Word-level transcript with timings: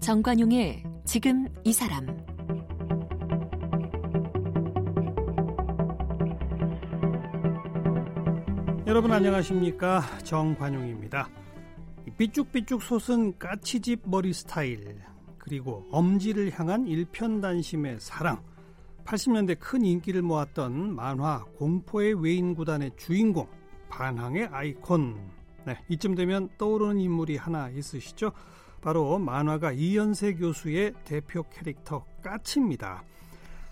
정관용의 0.00 0.82
지금 1.04 1.46
이 1.64 1.72
사람 1.72 2.06
여러분 8.92 9.10
안녕하십니까 9.10 10.02
정관용입니다. 10.22 11.30
삐쭉삐쭉 12.18 12.82
솟은 12.82 13.38
까치집 13.38 14.02
머리 14.04 14.34
스타일 14.34 15.00
그리고 15.38 15.86
엄지를 15.90 16.50
향한 16.58 16.86
일편단심의 16.86 18.00
사랑 18.00 18.42
80년대 19.04 19.56
큰 19.58 19.84
인기를 19.84 20.22
모았던 20.22 20.94
만화 20.94 21.44
공포의 21.56 22.22
외인 22.22 22.54
구단의 22.54 22.92
주인공 22.96 23.46
반항의 23.88 24.48
아이콘 24.50 25.30
네, 25.64 25.78
이쯤 25.88 26.14
되면 26.14 26.48
떠오르는 26.58 26.98
인물이 26.98 27.36
하나 27.36 27.68
있으시죠? 27.70 28.32
바로 28.80 29.18
만화가 29.18 29.72
이연세 29.72 30.34
교수의 30.34 30.92
대표 31.04 31.44
캐릭터 31.50 32.04
까치입니다. 32.22 33.04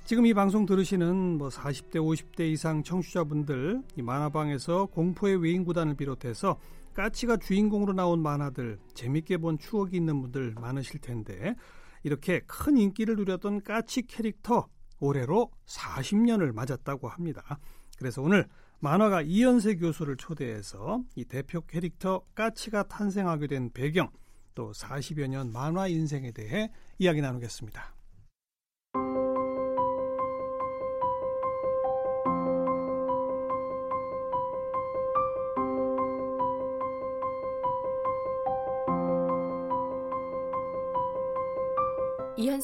지금 0.05 0.27
이 0.27 0.35
방송 0.35 0.67
들으시는 0.67 1.39
뭐 1.39 1.49
40대, 1.49 1.97
50대 1.97 2.51
이상 2.51 2.83
청취자분들 2.83 3.83
이 3.97 4.03
만화방에서 4.03 4.87
공포의 4.87 5.37
외인 5.37 5.65
구단을 5.65 5.95
비롯해서 5.95 6.59
까치가 6.95 7.37
주인공으로 7.37 7.93
나온 7.93 8.23
만화들 8.23 8.79
재밌게 8.95 9.39
본 9.39 9.59
추억이 9.59 9.97
있는 9.97 10.21
분들 10.21 10.55
많으실 10.61 11.01
텐데 11.01 11.55
이렇게 12.03 12.41
큰 12.47 12.77
인기를 12.77 13.17
누렸던 13.17 13.63
까치 13.63 14.03
캐릭터 14.03 14.69
올해로 15.01 15.51
40년을 15.67 16.53
맞았다고 16.53 17.09
합니다. 17.09 17.59
그래서 17.99 18.23
오늘 18.23 18.47
만화가 18.79 19.23
이연세 19.23 19.77
교수를 19.77 20.17
초대해서 20.17 21.03
이 21.15 21.25
대표 21.25 21.61
캐릭터 21.67 22.23
까치가 22.35 22.85
탄생하게 22.85 23.47
된 23.47 23.71
배경 23.73 24.11
또 24.55 24.73
40여 24.73 25.27
년 25.27 25.53
만화 25.53 25.87
인생에 25.87 26.33
대해 26.33 26.71
이야기 26.99 27.21
나누겠습니다. 27.21 28.00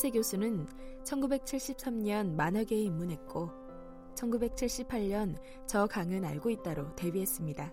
이현세 0.07 0.11
교수는 0.11 0.67
1973년 1.05 2.35
만화계에 2.35 2.79
입문했고 2.79 3.51
1978년 4.15 5.37
저 5.67 5.87
강은 5.87 6.25
알고 6.25 6.51
있다로 6.51 6.95
데뷔했습니다. 6.95 7.73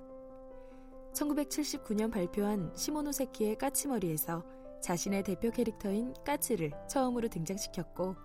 1979년 1.14 2.12
발표한 2.12 2.72
시모노세키의 2.76 3.58
까치머리에서 3.58 4.44
자신의 4.82 5.24
대표 5.24 5.52
캐릭터인 5.52 6.14
까치를 6.26 6.72
처음으로 6.90 7.28
등장시켰고 7.28 8.16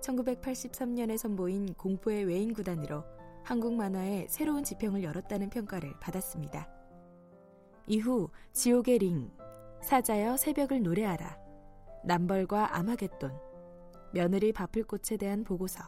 1983년에 0.00 1.18
선보인 1.18 1.74
공포의 1.74 2.24
외인 2.24 2.54
구단으로 2.54 3.02
한국 3.42 3.74
만화의 3.74 4.26
새로운 4.28 4.62
지평을 4.62 5.02
열었다는 5.02 5.50
평가를 5.50 5.94
받았습니다. 6.00 6.68
이후 7.88 8.30
지옥의 8.52 8.98
링, 8.98 9.30
사자여 9.82 10.36
새벽을 10.36 10.82
노래하라, 10.82 11.41
남벌과 12.04 12.76
아마겟돈, 12.76 13.32
며느리 14.12 14.52
바풀꽃에 14.52 15.16
대한 15.18 15.44
보고서, 15.44 15.84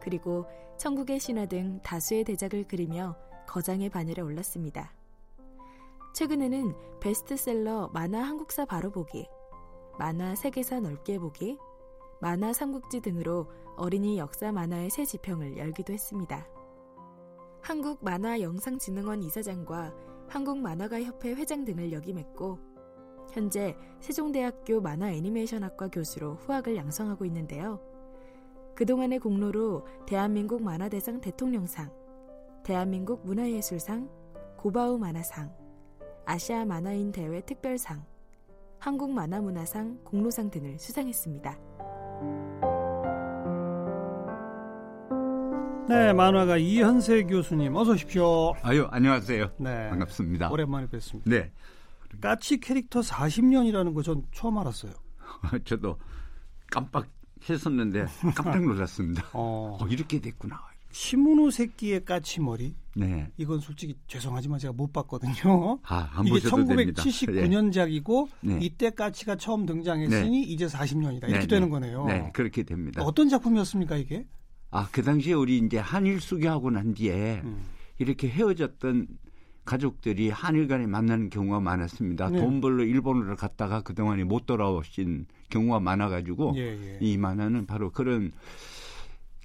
그리고 0.00 0.46
천국의 0.78 1.20
신화 1.20 1.46
등 1.46 1.80
다수의 1.82 2.24
대작을 2.24 2.64
그리며 2.66 3.16
거장의 3.46 3.90
바늘에 3.90 4.22
올랐습니다. 4.22 4.92
최근에는 6.14 6.74
베스트셀러 7.00 7.90
만화 7.92 8.22
한국사 8.22 8.64
바로 8.64 8.90
보기, 8.90 9.28
만화 9.98 10.34
세계사 10.34 10.80
넓게 10.80 11.18
보기, 11.18 11.58
만화 12.20 12.52
삼국지 12.52 13.00
등으로 13.00 13.50
어린이 13.76 14.18
역사 14.18 14.52
만화의 14.52 14.90
새 14.90 15.04
지평을 15.04 15.56
열기도 15.56 15.92
했습니다. 15.92 16.46
한국 17.62 18.02
만화 18.02 18.40
영상진흥원 18.40 19.22
이사장과 19.22 19.94
한국 20.28 20.58
만화가 20.58 21.02
협회 21.02 21.34
회장 21.34 21.64
등을 21.64 21.92
역임했고 21.92 22.58
현재 23.32 23.76
세종대학교 24.00 24.80
만화 24.80 25.10
애니메이션학과 25.10 25.88
교수로 25.88 26.34
후학을 26.34 26.76
양성하고 26.76 27.24
있는데요. 27.26 27.80
그동안의 28.74 29.18
공로로 29.18 29.86
대한민국 30.06 30.62
만화대상 30.62 31.20
대통령상, 31.20 31.90
대한민국 32.64 33.24
문화예술상, 33.26 34.08
고바우 34.56 34.98
만화상, 34.98 35.52
아시아 36.24 36.64
만화인 36.64 37.12
대회 37.12 37.40
특별상, 37.40 38.04
한국 38.78 39.10
만화문화상 39.10 39.98
공로상 40.04 40.50
등을 40.50 40.78
수상했습니다. 40.78 41.58
네, 45.88 46.12
만화가 46.12 46.56
이현세 46.56 47.24
교수님 47.24 47.74
어서 47.74 47.92
오십시오. 47.92 48.54
아유, 48.62 48.86
안녕하세요. 48.90 49.50
네. 49.58 49.88
반갑습니다. 49.90 50.50
오랜만에 50.50 50.86
뵙습니다. 50.86 51.28
네. 51.28 51.50
까치 52.20 52.58
캐릭터 52.58 53.00
40년이라는 53.00 53.94
거 53.94 54.02
전 54.02 54.22
처음 54.32 54.58
알았어요. 54.58 54.92
저도 55.64 55.98
깜빡 56.70 57.08
했었는데 57.48 58.06
깜짝 58.34 58.62
놀랐습니다. 58.64 59.28
어. 59.32 59.78
어, 59.80 59.86
이렇게 59.88 60.20
됐구나. 60.20 60.60
시무노 60.92 61.50
새끼의 61.52 62.04
까치 62.04 62.40
머리. 62.40 62.74
네. 62.96 63.30
이건 63.36 63.60
솔직히 63.60 63.94
죄송하지만 64.08 64.58
제가 64.58 64.72
못 64.72 64.92
봤거든요. 64.92 65.78
아, 65.84 66.10
안 66.14 66.26
이게 66.26 66.40
보셔도 66.40 66.64
됩니다. 66.64 67.00
1979년작이고 67.02 68.28
네. 68.40 68.58
이때 68.60 68.90
까치가 68.90 69.36
처음 69.36 69.66
등장했으니 69.66 70.42
이제 70.42 70.66
40년이다. 70.66 71.28
이렇게 71.28 71.38
네, 71.40 71.46
되는 71.46 71.68
네. 71.68 71.70
거네요. 71.70 72.06
네, 72.06 72.30
그렇게 72.34 72.64
됩니다. 72.64 73.02
어떤 73.04 73.28
작품이었습니까 73.28 73.96
이게? 73.98 74.26
아, 74.72 74.88
그 74.90 75.02
당시에 75.02 75.32
우리 75.34 75.58
이제 75.58 75.78
한일 75.78 76.20
수교하고 76.20 76.70
난 76.70 76.92
뒤에 76.94 77.40
음. 77.44 77.62
이렇게 77.98 78.28
헤어졌던 78.28 79.06
가족들이 79.64 80.30
한일 80.30 80.68
간에 80.68 80.86
만나는 80.86 81.30
경우가 81.30 81.60
많았습니다. 81.60 82.30
네. 82.30 82.40
돈 82.40 82.60
벌러 82.60 82.84
일본으로 82.84 83.36
갔다가 83.36 83.82
그동안에 83.82 84.24
못 84.24 84.46
돌아오신 84.46 85.26
경우가 85.50 85.80
많아가지고 85.80 86.54
예, 86.56 86.60
예. 86.60 86.98
이 87.00 87.16
만화는 87.16 87.66
바로 87.66 87.90
그런 87.90 88.32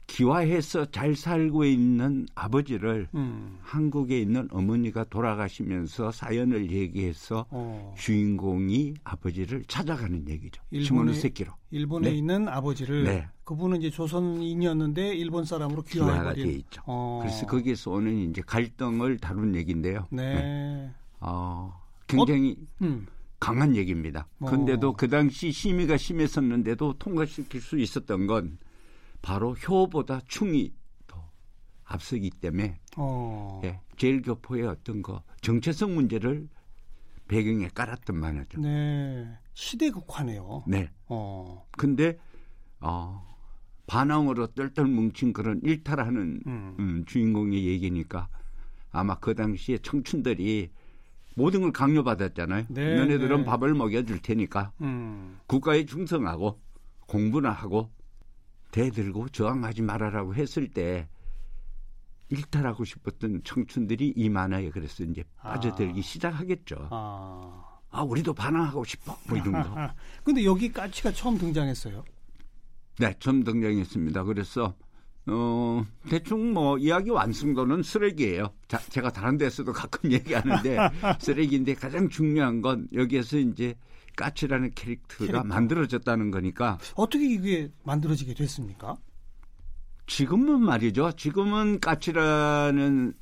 기화해서 0.08 0.86
잘 0.92 1.16
살고 1.16 1.66
있는 1.66 2.28
아버지를 2.36 3.08
음. 3.16 3.58
한국에 3.62 4.20
있는 4.20 4.48
어머니가 4.52 5.04
돌아가시면서 5.06 6.12
사연을 6.12 6.72
얘기해서 6.72 7.46
어. 7.50 7.94
주인공이 7.98 8.94
아버지를 9.04 9.64
찾아가는 9.68 10.28
얘기죠. 10.30 10.62
일본의- 10.72 10.84
시모노세키로 10.86 11.52
일본에 11.72 12.12
네. 12.12 12.16
있는 12.18 12.48
아버지를 12.48 13.04
네. 13.04 13.28
그분은 13.44 13.80
이제 13.80 13.90
조선인이었는데 13.90 15.16
일본 15.16 15.44
사람으로 15.46 15.82
귀화해버린. 15.84 16.46
돼 16.46 16.52
있죠. 16.60 16.82
어. 16.86 17.20
그래서 17.24 17.46
거기에서 17.46 17.92
오는 17.92 18.30
이제 18.30 18.42
갈등을 18.46 19.18
다룬 19.18 19.56
얘기인데요. 19.56 20.08
네. 20.12 20.90
어, 21.20 21.74
굉장히 22.08 22.56
음. 22.82 23.08
강한 23.40 23.76
얘기입니다. 23.76 24.28
어. 24.40 24.46
근데도 24.46 24.94
그 24.94 25.10
당시 25.10 25.52
심의가 25.52 25.98
심했었는데도 25.98 26.94
통과시킬 27.00 27.60
수 27.62 27.78
있었던 27.78 28.28
건 28.28 28.58
바로 29.26 29.54
효보다 29.54 30.22
충이 30.28 30.72
더 31.08 31.32
앞서기 31.84 32.30
때문에 32.30 32.80
어. 32.96 33.60
예, 33.66 33.82
제일 33.98 34.22
교포의 34.22 34.68
어떤 34.68 35.02
거 35.02 35.24
정체성 35.42 35.96
문제를 35.96 36.48
배경에 37.28 37.68
깔았던 37.70 38.16
만화죠. 38.16 38.62
네. 38.62 39.28
시대극화네요. 39.56 40.66
네. 40.68 40.92
어. 41.08 41.66
근데 41.72 42.20
어, 42.80 43.26
반항으로 43.88 44.46
똘똘 44.54 44.86
뭉친 44.86 45.34
그런 45.34 45.60
일탈하는 45.64 46.42
음. 46.46 46.76
음, 46.78 47.04
주인공의 47.08 47.66
얘기니까 47.66 48.30
아마 48.92 49.16
그 49.16 49.34
당시에 49.34 49.80
청춘들이 49.80 50.70
모든 51.34 51.62
걸 51.62 51.72
강요받았잖아요. 51.72 52.68
네, 52.70 52.96
너네들은 52.96 53.38
네. 53.40 53.44
밥을 53.44 53.74
먹여줄 53.74 54.20
테니까 54.22 54.72
음. 54.82 55.40
국가에 55.48 55.84
충성하고 55.86 56.62
공부나 57.08 57.50
하고 57.50 57.90
대들고 58.76 59.30
저항하지 59.30 59.84
말아라고 59.84 60.36
했을 60.36 60.68
때 60.68 61.08
일탈하고 62.28 62.84
싶었던 62.84 63.42
청춘들이 63.46 64.14
이 64.18 64.28
만화에 64.28 64.70
그래서 64.70 65.06
이제 65.06 65.24
빠져들기 65.38 66.00
아. 66.00 66.04
시작하겠죠. 66.04 66.90
아. 66.92 67.64
아, 67.90 68.02
우리도 68.02 68.34
반항하고 68.34 68.84
싶어. 68.84 69.18
뭐 69.30 69.38
이런 69.38 69.54
거. 69.54 69.90
근데 70.26 70.44
여기 70.44 70.70
까치가 70.70 71.14
처음 71.14 71.38
등장했어요. 71.38 72.04
네, 73.00 73.14
처음 73.20 73.46
등장했습니다. 73.46 74.24
그래서 74.24 74.76
어, 75.28 75.86
대충 76.10 76.52
뭐 76.52 76.78
이야기 76.78 77.12
완성도는 77.12 77.82
쓰레기예요. 77.82 78.52
자, 78.68 78.78
제가 78.90 79.10
다른 79.10 79.38
데서도 79.38 79.72
가끔 79.72 80.12
얘기하는데 80.12 80.78
쓰레기인데 81.20 81.76
가장 81.76 82.10
중요한 82.10 82.62
건 82.62 82.90
여기에서 82.94 83.38
이제 83.38 83.74
까치라는 84.16 84.72
캐릭터가 84.76 85.26
캐릭터. 85.26 85.44
만들어졌다는 85.44 86.32
거니까 86.32 86.78
어떻게 86.96 87.26
이게 87.26 87.72
만들어지게 87.84 88.34
됐습니까? 88.34 88.98
지금은 90.08 90.62
말이죠. 90.62 91.14
지금은 91.14 91.80
까치라는 91.80 93.14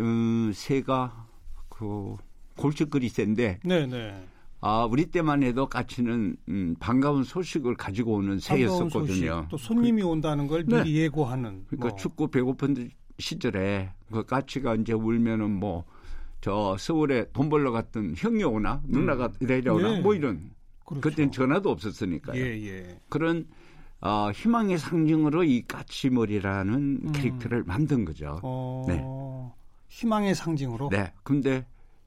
음, 0.00 0.52
새가 0.54 1.26
그 1.68 2.16
골칫거리 2.56 3.08
새인데 3.08 3.60
네네. 3.64 4.26
아 4.60 4.84
우리 4.90 5.06
때만 5.06 5.42
해도 5.44 5.68
까치는 5.68 6.36
음, 6.48 6.76
반가운 6.80 7.22
소식을 7.24 7.76
가지고 7.76 8.14
오는 8.14 8.38
새였었거든요. 8.40 9.34
소식, 9.36 9.48
또 9.50 9.56
손님이 9.56 10.02
온다는 10.02 10.46
걸 10.48 10.64
미리 10.64 10.82
네. 10.82 10.94
예고하는. 11.02 11.64
그러니까 11.68 11.88
뭐. 11.88 11.96
춥고 11.96 12.28
배고픈 12.28 12.90
시절에 13.18 13.92
그 14.12 14.24
까치가 14.24 14.74
이제 14.76 14.92
울면은 14.92 15.50
뭐 15.50 15.84
저 16.40 16.76
서울에 16.78 17.26
돈 17.32 17.48
벌러 17.48 17.70
갔던 17.72 18.14
형이 18.16 18.44
오나 18.44 18.80
누나가 18.86 19.30
내려오나 19.40 19.98
예. 19.98 20.00
뭐 20.00 20.14
이런 20.14 20.50
그렇죠. 20.84 21.00
그때는 21.00 21.32
전화도 21.32 21.70
없었으니까요. 21.70 22.40
예, 22.40 22.66
예. 22.66 23.00
그런 23.08 23.46
어, 24.00 24.30
희망의 24.30 24.78
상징으로 24.78 25.42
이 25.44 25.62
까치머리라는 25.66 27.00
음. 27.04 27.12
캐릭터를 27.12 27.64
만든 27.64 28.04
거죠. 28.04 28.38
어, 28.42 28.84
네. 28.86 29.04
희망의 29.88 30.34
상징으로. 30.34 30.88
네. 30.90 31.12
근데 31.24 31.66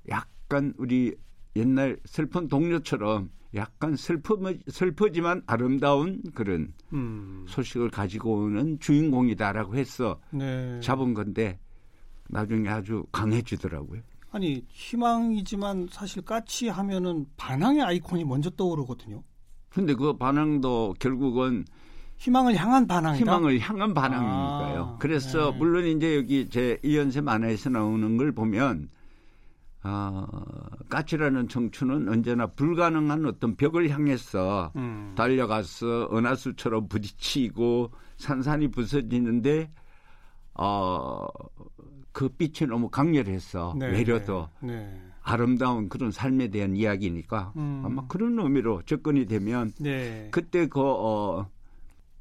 약간 0.10 0.74
우리 0.78 1.14
옛날 1.56 1.98
슬픈 2.06 2.48
동료처럼 2.48 3.30
약간 3.54 3.98
슬퍼, 3.98 4.38
슬퍼지만 4.70 5.44
아름다운 5.46 6.22
그런 6.34 6.74
음. 6.94 7.44
소식을 7.50 7.90
가지고 7.90 8.36
오는 8.36 8.80
주인공이다라고 8.80 9.76
해서 9.76 10.22
네. 10.32 10.80
잡은 10.80 11.14
건데 11.14 11.60
나중에 12.30 12.70
아주 12.70 13.06
강해지더라고요. 13.12 14.02
아니 14.32 14.66
희망이지만 14.70 15.90
사실 15.92 16.22
까치 16.24 16.70
하면은 16.70 17.26
반항의 17.38 17.82
아이콘이 17.82 18.24
먼저 18.24 18.50
떠오르거든요. 18.50 19.24
근데 19.70 19.94
그 19.94 20.18
반항도 20.18 20.96
결국은 21.00 21.66
희망을 22.18 22.56
향한 22.56 22.88
반항이다. 22.88 23.20
희망을 23.20 23.60
향한 23.60 23.94
반항이니까요. 23.94 24.84
아, 24.84 24.98
그래서 25.00 25.52
네. 25.52 25.58
물론 25.58 25.86
이제 25.86 26.16
여기 26.16 26.50
제 26.50 26.80
이연세 26.84 27.22
만화에서 27.22 27.70
나오는 27.70 28.18
걸 28.18 28.32
보면 28.32 28.90
아, 29.84 30.28
까치라는 30.90 31.48
청춘은 31.48 32.08
언제나 32.08 32.46
불가능한 32.48 33.26
어떤 33.26 33.56
벽을 33.56 33.90
향해서 33.90 34.72
음. 34.76 35.14
달려가서 35.16 36.10
은하수처럼 36.14 36.88
부딪히고 36.88 37.92
산산이 38.18 38.70
부서지는데 38.70 39.72
어, 40.54 41.28
그 42.12 42.30
빛이 42.30 42.68
너무 42.70 42.90
강렬해서 42.90 43.76
네, 43.78 43.92
내려도 43.92 44.50
네. 44.62 44.76
네. 44.76 45.02
아름다운 45.24 45.88
그런 45.88 46.12
삶에 46.12 46.48
대한 46.50 46.76
이야기니까 46.76 47.54
음. 47.56 47.84
아마 47.86 48.06
그런 48.08 48.38
의미로 48.40 48.82
접근이 48.84 49.28
되면 49.28 49.72
네. 49.80 50.28
그때 50.32 50.68
그 50.68 50.82
어, 50.82 51.48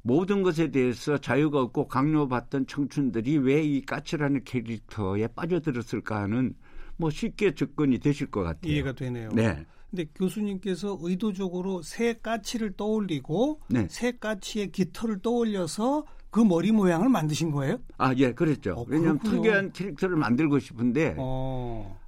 모든 0.03 0.43
것에 0.43 0.71
대해서 0.71 1.19
자유가 1.19 1.61
없고 1.61 1.89
강요받던 1.89 2.67
청춘들이 2.67 3.39
왜 3.39 3.63
이 3.65 3.83
까치라는 3.83 4.45
캐릭터에 4.45 5.27
빠져들었을까 5.29 6.23
하는 6.23 6.55
뭐 6.97 7.11
쉽게 7.11 7.55
접근이 7.55 7.99
되실 7.99 8.31
것 8.31 8.43
같아요. 8.43 8.71
이해가 8.73 8.93
되네요. 8.93 9.31
네. 9.33 9.65
근데 9.91 10.05
교수님께서 10.15 10.99
의도적으로 11.01 11.83
새 11.83 12.15
까치를 12.15 12.75
떠올리고 12.77 13.61
네. 13.69 13.89
새 13.91 14.13
까치의 14.13 14.71
깃털을 14.71 15.21
떠올려서 15.21 16.05
그 16.31 16.41
머리 16.41 16.71
모양을 16.71 17.09
만드신 17.09 17.51
거예요? 17.51 17.79
아, 17.99 18.15
예, 18.17 18.33
그랬죠. 18.33 18.75
어, 18.75 18.85
왜냐하면 18.89 19.19
그렇군요. 19.19 19.43
특이한 19.43 19.73
캐릭터를 19.73 20.17
만들고 20.17 20.59
싶은데 20.61 21.17
어. 21.19 21.99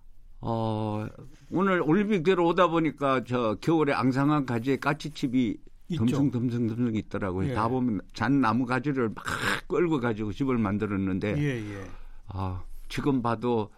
어, 0.41 1.07
오늘 1.51 1.83
올림픽대로 1.83 2.47
오다 2.49 2.69
보니까 2.69 3.25
저 3.25 3.57
겨울에 3.61 3.93
앙상한 3.93 4.47
가지에 4.47 4.77
까치집이 4.77 5.57
있죠. 5.89 6.05
듬성듬성듬성 6.07 6.95
있더라고요. 6.95 7.51
예. 7.51 7.55
다 7.55 7.69
보면 7.69 8.01
잔 8.15 8.41
나무 8.41 8.65
가지를 8.65 9.11
막 9.11 9.25
끌고 9.69 10.01
가지고 10.01 10.33
집을 10.33 10.57
만들었는데 10.57 11.37
예, 11.39 11.75
예. 11.75 11.85
아, 12.29 12.63
지금 12.89 13.23
봐도 13.23 13.71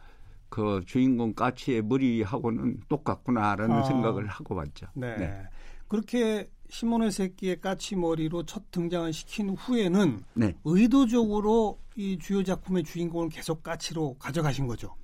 그 0.48 0.82
주인공 0.86 1.34
까치의 1.34 1.82
머리하고는 1.82 2.80
똑같구나라는 2.88 3.76
아. 3.76 3.82
생각을 3.82 4.26
하고 4.26 4.54
봤죠. 4.54 4.86
네. 4.94 5.42
그렇게 5.88 6.48
시몬의 6.68 7.12
새끼의 7.12 7.60
까치 7.60 7.96
머리로 7.96 8.44
첫 8.44 8.70
등장을 8.70 9.12
시킨 9.12 9.50
후에는 9.50 10.24
네. 10.34 10.56
의도적으로 10.64 11.78
이 11.96 12.18
주요 12.18 12.42
작품의 12.42 12.84
주인공을 12.84 13.28
계속 13.28 13.62
까치로 13.62 14.16
가져가신 14.18 14.66
거죠. 14.66 14.94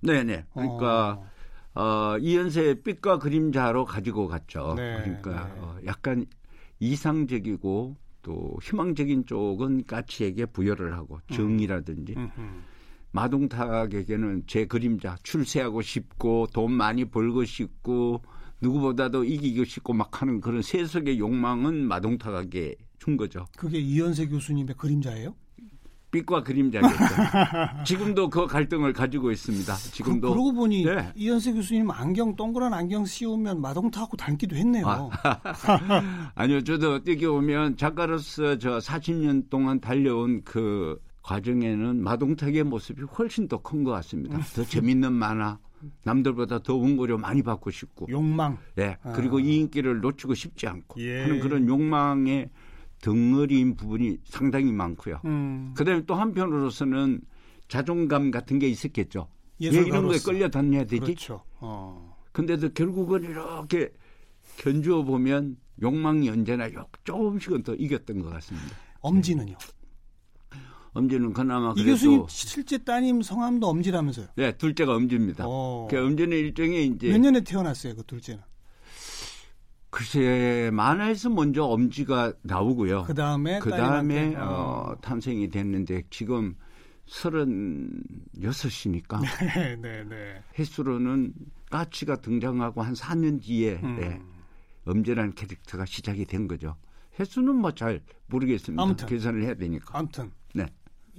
네, 0.00 0.24
네. 0.24 0.44
그러니까 0.52 1.20
어, 1.74 2.16
이연세의 2.18 2.82
빛과 2.82 3.18
그림자로 3.18 3.84
가지고 3.84 4.26
갔죠. 4.26 4.74
네, 4.76 5.02
그러니까 5.02 5.46
네. 5.54 5.60
어, 5.60 5.76
약간 5.86 6.26
이상적이고 6.80 7.96
또 8.22 8.58
희망적인 8.62 9.26
쪽은 9.26 9.86
까치에게 9.86 10.46
부여를 10.46 10.94
하고 10.94 11.20
정이라든지 11.32 12.14
음, 12.16 12.30
음. 12.38 12.64
마동탁에게는 13.12 14.44
제 14.46 14.66
그림자 14.66 15.16
출세하고 15.22 15.82
싶고 15.82 16.48
돈 16.52 16.72
많이 16.72 17.04
벌고 17.04 17.44
싶고 17.44 18.22
누구보다도 18.60 19.24
이기고 19.24 19.64
싶고 19.64 19.92
막 19.92 20.20
하는 20.22 20.40
그런 20.40 20.62
세속의 20.62 21.18
욕망은 21.18 21.86
마동탁에게 21.86 22.76
준 22.98 23.16
거죠. 23.16 23.46
그게 23.56 23.78
이현세 23.78 24.26
교수님의 24.28 24.76
그림자예요? 24.76 25.34
빛과 26.10 26.42
그림자겠죠. 26.42 26.96
지금도 27.86 28.30
그 28.30 28.46
갈등을 28.48 28.92
가지고 28.92 29.30
있습니다. 29.30 29.72
그, 29.72 29.92
지금도 29.92 30.30
그 30.30 30.34
러고 30.34 30.52
보니 30.54 30.84
네. 30.84 31.12
이현세 31.14 31.52
교수님 31.52 31.88
안경 31.90 32.34
동그란 32.34 32.74
안경 32.74 33.06
씌우면 33.06 33.60
마동탁하고 33.60 34.16
닮기도 34.16 34.56
했네요. 34.56 34.84
아. 34.88 35.08
아니요, 36.34 36.64
저도 36.64 36.94
어떻게 36.94 37.28
보면 37.28 37.76
작가로서 37.76 38.58
저 38.58 38.78
40년 38.78 39.48
동안 39.50 39.80
달려온 39.80 40.42
그 40.44 41.00
과정에는 41.22 42.02
마동탁의 42.02 42.64
모습이 42.64 43.02
훨씬 43.02 43.46
더 43.46 43.58
큰 43.58 43.84
것 43.84 43.92
같습니다. 43.92 44.36
음. 44.36 44.42
더 44.54 44.64
재밌는 44.64 45.12
만화, 45.12 45.58
남들보다 46.04 46.60
더 46.62 46.74
원고료 46.74 47.18
많이 47.18 47.42
받고 47.42 47.70
싶고, 47.70 48.06
욕망. 48.10 48.58
예, 48.78 48.96
그리고 49.14 49.38
아. 49.38 49.40
이 49.40 49.56
인기를 49.56 50.00
놓치고 50.00 50.34
싶지 50.34 50.66
않고 50.66 51.00
예. 51.00 51.22
하는 51.22 51.40
그런 51.40 51.66
욕망의 51.68 52.50
덩어리인 53.02 53.76
부분이 53.76 54.18
상당히 54.24 54.72
많고요. 54.72 55.20
음, 55.24 55.72
그다음에 55.76 56.04
또 56.06 56.14
한편으로서는 56.14 57.20
자존감 57.68 58.30
같은 58.30 58.58
게 58.58 58.68
있었겠죠. 58.68 59.28
왜 59.60 59.68
이런 59.68 60.06
거에. 60.06 60.18
끌려 60.24 60.48
다녀야 60.48 60.84
되지? 60.84 61.00
그렇죠. 61.00 61.42
어. 61.60 62.16
근데도 62.32 62.70
결국은 62.70 63.24
이렇게 63.24 63.90
견주어 64.58 65.02
보면 65.04 65.56
욕망이 65.82 66.28
언제나 66.28 66.70
요- 66.72 66.86
조금씩은 67.04 67.62
더 67.62 67.74
이겼던 67.74 68.22
것 68.22 68.30
같습니다. 68.30 68.68
엄지는요? 69.00 69.56
엄지는 70.92 71.32
그나마 71.32 71.70
이 71.72 71.74
그래도 71.82 71.90
교수님 71.92 72.24
실제 72.28 72.78
따님 72.78 73.22
성함도 73.22 73.68
엄지라면서요? 73.68 74.26
네, 74.36 74.52
둘째가 74.52 74.94
엄지입니다. 74.94 75.44
어. 75.46 75.86
그 75.90 75.96
엄지는 75.96 76.36
일종의 76.36 76.86
이제 76.88 77.08
몇 77.10 77.18
년에 77.18 77.40
태어났어요, 77.42 77.94
그 77.96 78.02
둘째는? 78.04 78.42
글쎄 79.90 80.70
만화에서 80.72 81.30
먼저 81.30 81.64
엄지가 81.64 82.34
나오고요. 82.42 83.04
그 83.04 83.14
다음에 83.14 83.58
그 83.58 83.70
다음에 83.70 84.34
어, 84.36 84.94
탄생이 85.00 85.48
됐는데 85.50 86.04
지금 86.10 86.54
서른 87.06 87.90
여섯이니까 88.40 89.20
네, 89.54 89.76
네, 89.76 90.04
네. 90.04 90.42
횟수로는 90.58 91.32
까치가 91.70 92.16
등장하고 92.16 92.82
한 92.82 92.94
4년 92.94 93.42
뒤에 93.42 93.80
음. 93.82 93.96
네, 93.98 94.20
엄지라는 94.86 95.34
캐릭터가 95.34 95.86
시작이 95.86 96.24
된 96.24 96.46
거죠. 96.46 96.76
횟수는 97.18 97.56
뭐 97.56 97.72
잘 97.72 98.00
모르겠습니다. 98.26 98.80
아무튼. 98.82 99.06
계산을 99.08 99.42
해야 99.42 99.54
되니까. 99.54 99.98
아무튼 99.98 100.30
네. 100.54 100.66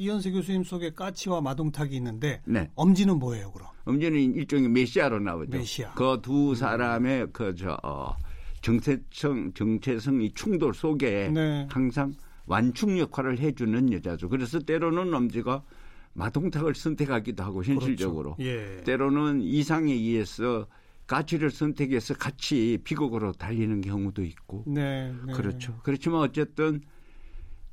이현세 0.01 0.31
교수님 0.31 0.63
속에 0.63 0.89
까치와 0.93 1.41
마동탁이 1.41 1.95
있는데 1.97 2.41
네. 2.45 2.71
엄지는 2.73 3.19
뭐예요, 3.19 3.51
그럼? 3.51 3.69
엄지는 3.85 4.33
일종의 4.35 4.67
메시아로 4.69 5.19
나오죠. 5.19 5.55
메시아. 5.55 5.93
그 5.93 6.17
두 6.23 6.55
사람의 6.55 7.27
그저 7.31 7.77
어, 7.83 8.15
정체성 8.61 9.53
정체성이 9.53 10.31
충돌 10.33 10.73
속에 10.73 11.29
네. 11.31 11.67
항상 11.69 12.13
완충 12.47 12.97
역할을 12.97 13.37
해주는 13.39 13.93
여자죠. 13.93 14.27
그래서 14.27 14.57
때로는 14.59 15.13
엄지가 15.13 15.61
마동탁을 16.13 16.73
선택하기도 16.73 17.43
하고 17.43 17.63
현실적으로 17.63 18.35
그렇죠. 18.35 18.51
예. 18.51 18.83
때로는 18.83 19.41
이상에 19.43 19.93
의해서 19.93 20.65
가치를 21.05 21.51
선택해서 21.51 22.15
같이 22.15 22.79
비극으로 22.83 23.33
달리는 23.33 23.81
경우도 23.81 24.23
있고 24.23 24.63
네, 24.65 25.13
네. 25.27 25.33
그렇죠. 25.33 25.77
그렇지만 25.83 26.21
어쨌든 26.21 26.81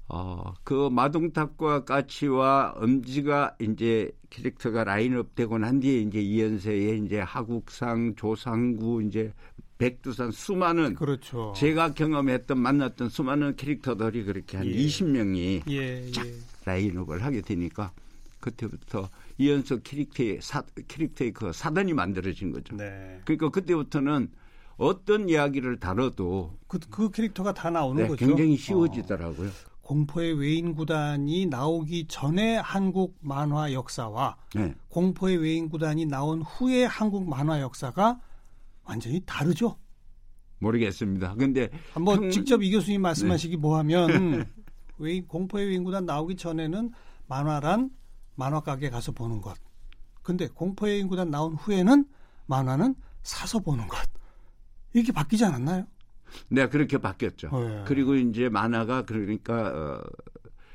어, 0.08 0.54
그 0.64 0.88
마동탁과 0.90 1.84
까치와 1.84 2.74
엄지가 2.76 3.56
이제 3.60 4.10
캐릭터가 4.30 4.84
라인업 4.84 5.34
되고 5.34 5.58
난 5.58 5.80
뒤에 5.80 6.00
이제 6.00 6.20
이연세의 6.20 7.04
이제 7.04 7.20
하국상, 7.20 8.14
조상구, 8.16 9.02
이제 9.02 9.32
백두산 9.76 10.30
수많은 10.30 10.94
그렇죠. 10.94 11.52
제가 11.56 11.94
경험했던 11.94 12.58
만났던 12.58 13.10
수많은 13.10 13.56
캐릭터들이 13.56 14.24
그렇게 14.24 14.56
한 14.56 14.66
예. 14.66 14.72
20명이 14.72 15.70
예, 15.70 16.06
예. 16.06 16.34
라인업을 16.64 17.22
하게 17.22 17.42
되니까 17.42 17.92
그때부터 18.40 19.08
이연석 19.36 19.82
캐릭터의 19.84 20.38
사, 20.40 20.62
캐릭터의 20.88 21.32
그 21.32 21.52
사단이 21.52 21.92
만들어진 21.92 22.50
거죠. 22.50 22.76
네. 22.76 23.20
그러니까 23.24 23.50
그때부터는 23.50 24.30
어떤 24.78 25.28
이야기를 25.28 25.78
다뤄도 25.78 26.56
그, 26.66 26.78
그 26.90 27.10
캐릭터가 27.10 27.52
다 27.52 27.70
나오는 27.70 28.02
네, 28.02 28.08
거죠. 28.08 28.26
굉장히 28.26 28.54
어. 28.54 28.56
쉬워지더라고요. 28.56 29.50
공포의 29.92 30.34
외인 30.34 30.74
구단이 30.74 31.46
나오기 31.46 32.08
전에 32.08 32.58
한국 32.58 33.16
만화 33.22 33.72
역사와 33.72 34.36
네. 34.54 34.74
공포의 34.90 35.38
외인 35.38 35.70
구단이 35.70 36.04
나온 36.04 36.42
후의 36.42 36.86
한국 36.86 37.26
만화 37.26 37.62
역사가 37.62 38.20
완전히 38.84 39.22
다르죠. 39.24 39.78
모르겠습니다. 40.58 41.36
근데 41.36 41.70
한번 41.94 42.24
형- 42.24 42.30
직접 42.30 42.62
이 42.62 42.70
교수님 42.70 43.00
말씀하시기 43.00 43.56
뭐하면 43.56 44.44
외인 44.98 45.26
공포의 45.26 45.68
외인 45.68 45.84
구단 45.84 46.04
나오기 46.04 46.36
전에는 46.36 46.92
만화란 47.26 47.88
만화 48.34 48.60
가게 48.60 48.90
가서 48.90 49.12
보는 49.12 49.40
것. 49.40 49.56
근데 50.22 50.48
공포의 50.48 50.96
외인 50.96 51.08
구단 51.08 51.30
나온 51.30 51.54
후에는 51.54 52.04
만화는 52.44 52.94
사서 53.22 53.60
보는 53.60 53.88
것. 53.88 53.98
이렇게 54.92 55.12
바뀌지 55.12 55.46
않았나요? 55.46 55.86
네, 56.50 56.68
그렇게 56.68 56.98
바뀌었죠. 56.98 57.50
네. 57.50 57.84
그리고 57.86 58.14
이제 58.14 58.48
만화가 58.48 59.02
그러니까 59.02 60.02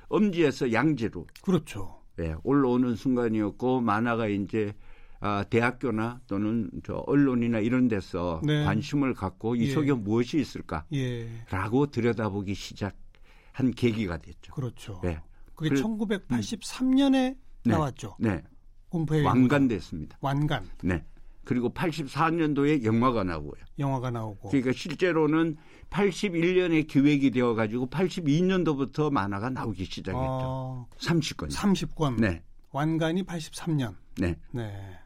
어, 0.09 0.15
음지에서 0.15 0.71
양지로 0.73 1.27
그렇죠. 1.41 2.01
예, 2.19 2.35
올라오는 2.43 2.95
순간이었고 2.95 3.81
만화가 3.81 4.27
이제 4.27 4.73
아, 5.19 5.43
대학교나 5.49 6.19
또는 6.27 6.69
저 6.85 6.95
언론이나 7.07 7.59
이런 7.59 7.87
데서 7.87 8.41
네. 8.43 8.63
관심을 8.65 9.13
갖고 9.13 9.55
이 9.55 9.67
예. 9.67 9.71
속에 9.71 9.93
무엇이 9.93 10.39
있을까라고 10.39 10.87
예, 10.93 11.91
들여다보기 11.91 12.53
시작한 12.53 13.71
계기가 13.75 14.17
됐죠. 14.17 14.53
그렇죠. 14.53 14.99
네. 15.01 15.21
그게 15.55 15.69
그래- 15.69 15.81
1983년에 15.81 17.11
네. 17.11 17.37
나왔죠. 17.71 18.17
네, 18.19 18.43
공포의. 18.89 19.23
완간됐습니다. 19.23 20.17
완간 20.21 20.69
네. 20.83 21.03
그리고 21.45 21.69
84년도에 21.73 22.83
영화가 22.83 23.23
나오고요. 23.23 23.61
영화가 23.79 24.11
나오고. 24.11 24.49
그러니까 24.49 24.71
실제로는 24.71 25.57
81년에 25.89 26.87
기획이 26.87 27.31
되어 27.31 27.53
가지고 27.53 27.87
82년도부터 27.89 29.11
만화가 29.11 29.49
나오기 29.49 29.85
시작했죠. 29.85 30.15
어, 30.15 30.87
30권. 30.97 31.51
30권. 31.51 32.19
네. 32.19 32.41
완간이 32.71 33.23
83년. 33.23 33.95
네. 34.17 34.35
네. 34.51 34.99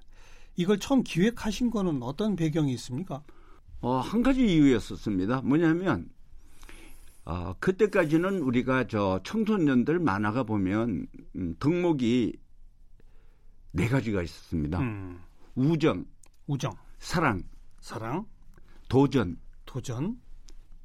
이걸 0.55 0.79
처음 0.79 1.03
기획하신 1.03 1.71
거는 1.71 2.01
어떤 2.03 2.35
배경이 2.35 2.71
있습니까? 2.73 3.23
어, 3.81 3.97
한 3.97 4.23
가지 4.23 4.45
이유였었습니다. 4.45 5.41
뭐냐면 5.41 6.09
어, 7.25 7.53
그때까지는 7.59 8.39
우리가 8.39 8.87
저 8.87 9.19
청소년들 9.23 9.99
만화가 9.99 10.43
보면 10.43 11.07
음, 11.35 11.55
덕목이 11.59 12.33
네 13.73 13.87
가지가 13.87 14.23
있었습니다. 14.23 14.79
음, 14.79 15.19
우정, 15.55 16.05
우정, 16.47 16.71
사랑, 16.99 17.43
사랑, 17.79 18.25
도전, 18.89 19.37
도전, 19.65 20.17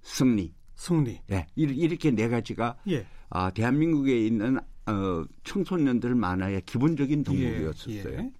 승리. 0.03 0.55
승리. 0.75 1.21
예, 1.31 1.47
이- 1.55 1.63
이렇게 1.63 2.11
네 2.11 2.29
가지가 2.29 2.77
예. 2.89 3.07
아, 3.31 3.51
대한민국에 3.51 4.27
있는 4.27 4.59
어, 4.59 5.25
청소년들 5.45 6.15
만화의 6.17 6.63
기본적인 6.63 7.21
예, 7.21 7.23
덕목이었었어요. 7.25 8.15
예. 8.19 8.33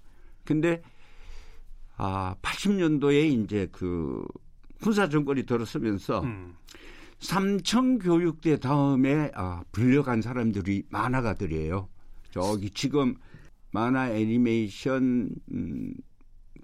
근데 0.45 0.83
아, 1.97 2.35
80년도에 2.43 3.45
이제 3.45 3.69
그 3.71 4.25
군사 4.83 5.09
정권이 5.09 5.45
들어서면서 5.47 6.23
음, 6.23 6.57
삼청 7.21 7.99
교육대 7.99 8.59
다음에 8.59 9.31
아, 9.35 9.63
불려간 9.71 10.21
사람들이 10.21 10.83
만화가들이에요. 10.91 11.89
저기 12.33 12.71
지금 12.71 13.15
만화 13.71 14.11
애니메이션 14.11 15.31
음, 15.53 15.95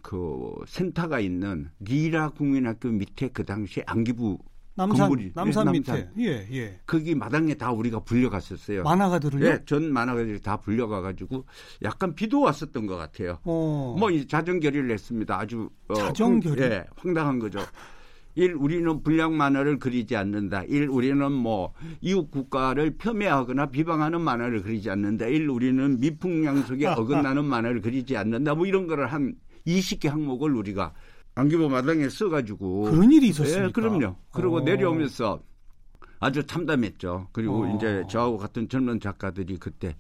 그 0.09 0.55
센터가 0.67 1.21
있는 1.21 1.69
리라 1.81 2.31
국민학교 2.31 2.89
밑에 2.89 3.29
그 3.29 3.45
당시에 3.45 3.83
안기부 3.87 4.39
남산, 4.75 5.11
건물이- 5.11 5.33
남산 5.35 5.67
네, 5.67 5.73
밑에. 5.73 5.93
남산. 5.93 6.13
예, 6.21 6.49
예. 6.51 6.81
거기 6.87 7.15
마당에 7.15 7.53
다 7.53 7.71
우리가 7.73 8.01
불려갔었어요. 8.01 8.85
만화가들을요? 8.85 9.45
예, 9.47 9.59
전 9.67 9.93
만화가들이 9.93 10.41
다 10.41 10.57
불려가 10.57 11.03
가지고 11.03 11.45
약간 11.83 12.15
비도 12.15 12.41
왔었던 12.41 12.87
것 12.87 12.97
같아요. 12.97 13.39
어. 13.45 13.97
뭐이 13.99 14.27
자정결의를 14.27 14.89
냈습니다. 14.89 15.39
아주 15.39 15.69
어, 15.89 15.95
자정결의? 15.95 16.63
황, 16.63 16.73
예, 16.73 16.85
황당한 16.97 17.39
거죠. 17.39 17.59
일 18.35 18.55
우리는 18.55 19.03
불량 19.03 19.37
만화를 19.37 19.79
그리지 19.79 20.17
않는다. 20.17 20.63
일 20.69 20.89
우리는 20.89 21.31
뭐 21.33 21.75
이웃 22.01 22.31
국가를 22.31 22.97
폄훼하거나 22.97 23.67
비방하는 23.67 24.23
만화를 24.23 24.63
그리지 24.63 24.89
않는다. 24.89 25.27
일 25.27 25.51
우리는 25.51 26.01
미풍양속에 26.01 26.87
어긋나는 26.97 27.45
만화를 27.45 27.83
그리지 27.83 28.17
않는다. 28.17 28.55
뭐 28.55 28.65
이런 28.65 28.87
거를 28.87 29.09
한 29.13 29.35
20개 29.69 30.09
항목을 30.09 30.55
우리가 30.55 30.95
안기부 31.35 31.69
마당에 31.69 32.09
써가지고 32.09 32.83
그런 32.83 33.13
일이 33.13 33.29
있었습니까? 33.29 33.69
예, 33.69 33.71
그럼요. 33.71 34.17
그리고 34.33 34.57
어. 34.57 34.61
내려오면서 34.61 35.41
아주 36.21 36.45
참담했죠. 36.45 37.29
그리고 37.33 37.65
어. 37.65 37.77
이제 37.77 38.05
저하고 38.09 38.39
같은 38.39 38.69
젊은 38.69 38.99
작가들이 38.99 39.59
그때 39.59 39.97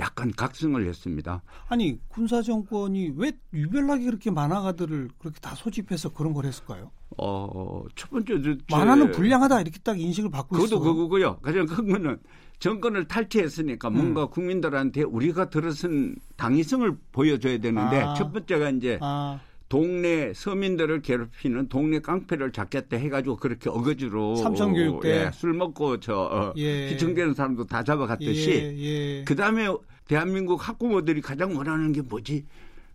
약간 0.00 0.30
각성을 0.30 0.86
했습니다. 0.86 1.42
아니 1.68 1.98
군사 2.08 2.42
정권이 2.42 3.12
왜 3.16 3.32
유별나게 3.54 4.04
그렇게 4.04 4.30
만화가들을 4.30 5.08
그렇게 5.18 5.40
다 5.40 5.54
소집해서 5.54 6.12
그런 6.12 6.34
걸 6.34 6.44
했을까요? 6.44 6.90
어, 7.18 7.82
첫 7.94 8.10
번째 8.10 8.42
저- 8.42 8.54
제- 8.56 8.58
만화는 8.70 9.12
불량하다 9.12 9.60
이렇게 9.62 9.78
딱 9.82 9.98
인식을 9.98 10.30
받고 10.30 10.56
그것도 10.56 10.66
있어. 10.76 10.80
그거고요. 10.80 11.38
가장 11.38 11.64
큰 11.66 11.88
거는 11.88 12.18
정권을 12.58 13.06
탈퇴했으니까 13.08 13.88
음. 13.88 13.94
뭔가 13.94 14.26
국민들한테 14.26 15.02
우리가 15.02 15.48
들어선 15.50 16.16
당위성을 16.36 16.94
보여줘야 17.12 17.58
되는데 17.58 18.00
아. 18.02 18.14
첫 18.14 18.32
번째가 18.32 18.70
이제 18.70 18.98
아, 19.00 19.40
동네 19.68 20.32
서민들을 20.32 21.02
괴롭히는 21.02 21.68
동네 21.68 21.98
깡패를 22.00 22.52
잡겠다 22.52 22.96
해가지고 22.96 23.36
그렇게 23.36 23.68
어거지로 23.68 24.36
삼청교육 24.36 25.00
때. 25.00 25.26
예, 25.26 25.30
술 25.32 25.54
먹고 25.54 25.98
저 25.98 26.14
어, 26.16 26.52
예. 26.56 26.90
희청되는 26.90 27.34
사람도 27.34 27.64
다 27.66 27.82
잡아갔듯이 27.82 28.50
예, 28.50 28.76
예. 29.18 29.24
그 29.24 29.34
다음에 29.34 29.66
대한민국 30.06 30.66
학부모들이 30.68 31.20
가장 31.20 31.56
원하는 31.56 31.92
게 31.92 32.00
뭐지? 32.00 32.44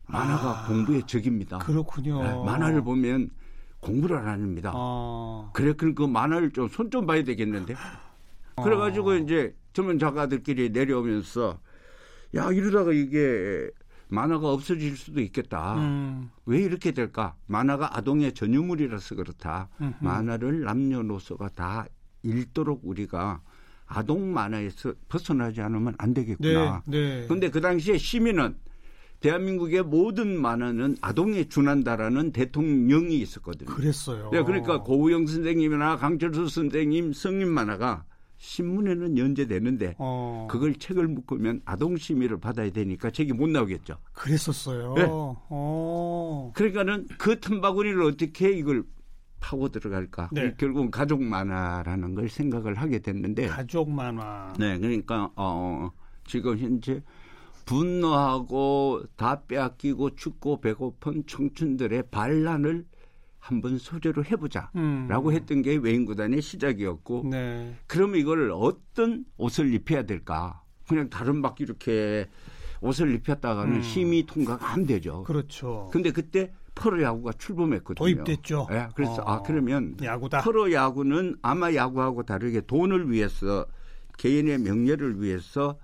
만화가 0.08 0.64
아. 0.64 0.68
공부의 0.68 1.04
적입니다. 1.08 1.58
그렇군요. 1.60 2.22
예, 2.24 2.46
만화를 2.46 2.82
보면 2.84 3.30
공부를 3.82 4.18
안 4.18 4.28
합니다. 4.30 4.72
아, 4.74 5.50
그래, 5.54 5.74
그럼 5.74 5.96
그 5.96 6.04
만화를 6.04 6.52
좀 6.52 6.70
손 6.70 6.90
좀 6.90 7.06
봐야 7.06 7.24
되겠는데. 7.24 7.74
어. 8.56 8.64
그래가지고 8.64 9.16
이제 9.16 9.54
전문 9.74 10.00
작가들끼리 10.00 10.70
내려오면서 10.70 11.60
야 12.36 12.52
이러다가 12.52 12.94
이게 12.94 13.70
만화가 14.12 14.52
없어질 14.52 14.98
수도 14.98 15.22
있겠다. 15.22 15.76
음, 15.76 16.30
왜 16.46 16.60
이렇게 16.60 16.92
될까? 16.92 17.36
만화가 17.48 17.98
아동의 17.98 18.34
전유물이라서 18.34 19.16
그렇다. 19.16 19.70
음흠. 19.80 19.94
만화를 20.02 20.62
남녀노소가 20.62 21.50
다 21.50 21.86
읽도록 22.24 22.82
우리가 22.84 23.42
아동 23.88 24.34
만화에서 24.34 24.94
벗어나지 25.08 25.62
않으면 25.62 25.96
안 25.98 26.14
네, 26.14 26.22
되겠구나. 26.22 26.84
네. 26.86 27.26
근데 27.28 27.50
그 27.50 27.62
당시에 27.62 27.98
시민은 27.98 28.56
대한민국의 29.22 29.84
모든 29.84 30.40
만화는 30.42 30.98
아동에 31.02 31.46
준한다라는 31.46 32.34
대통령이 32.34 33.18
있었거든요. 33.20 33.70
그랬어요. 33.74 34.30
네, 34.32 34.44
그러니까 34.44 34.82
고우영 34.82 35.26
선생님이나 35.28 35.98
강철수 35.98 36.50
선생님 36.50 37.14
성인 37.14 37.48
만화가 37.48 38.04
신문에는 38.42 39.20
연재되는데 39.20 39.96
어, 40.00 40.48
그걸 40.50 40.74
책을 40.74 41.08
묶으면 41.08 41.62
아동 41.64 41.96
심의를 41.96 42.40
받아야 42.40 42.72
되니까 42.72 43.12
책이 43.12 43.34
못 43.34 43.48
나오겠죠. 43.48 43.98
그랬었어요. 44.14 44.96
네. 44.96 45.06
어, 45.08 46.52
그러니까는 46.56 47.08
그 47.20 47.40
틈바구니를 47.40 48.02
어떻게 48.02 48.52
이걸 48.52 48.84
파고 49.40 49.70
들어갈까? 49.70 50.30
네. 50.32 50.56
결국은 50.58 50.90
가족 50.90 51.22
만화라는 51.22 52.16
걸 52.16 52.30
생각을 52.30 52.76
하게 52.76 53.00
됐는데, 53.00 53.46
가족 53.48 53.92
만화. 53.92 54.52
네, 54.58 54.80
그러니까 54.80 55.32
어, 55.36 55.92
지금 56.26 56.58
현재 56.58 57.04
분노하고 57.66 59.04
다 59.18 59.44
빼앗기고 59.48 60.16
춥고 60.16 60.62
배고픈 60.62 61.26
청춘들의 61.28 62.06
반란을 62.10 62.86
한번 63.42 63.80
소재로 63.80 64.24
해보자라고 64.24 65.30
음. 65.30 65.32
했던 65.34 65.62
게 65.64 65.76
외인구단의 65.76 66.42
시작이었고, 66.42 67.26
네. 67.30 67.76
그러면 67.88 68.20
이걸 68.20 68.52
어떤 68.52 69.26
옷을 69.38 69.74
입혀야 69.74 70.04
될까? 70.04 70.62
그냥 70.88 71.10
다른 71.10 71.42
막 71.42 71.60
이렇게 71.60 72.30
옷을 72.82 73.14
입혔다가는 73.16 73.78
음. 73.78 73.82
심의 73.82 74.26
통과가 74.28 74.72
안 74.72 74.86
되죠. 74.86 75.24
그렇죠. 75.24 75.90
근데 75.92 76.12
그때 76.12 76.54
프로 76.76 77.02
야구가 77.02 77.34
출범했거든요. 77.34 77.96
도입됐죠. 77.96 78.68
예, 78.72 78.88
그래서 78.96 79.22
어. 79.24 79.32
아 79.32 79.42
그러면 79.42 79.98
야구다. 80.02 80.42
프로 80.42 80.72
야구는 80.72 81.38
아마 81.42 81.74
야구하고 81.74 82.24
다르게 82.24 82.62
돈을 82.62 83.12
위해서 83.12 83.66
개인의 84.18 84.60
명예를 84.60 85.22
위해서 85.22 85.78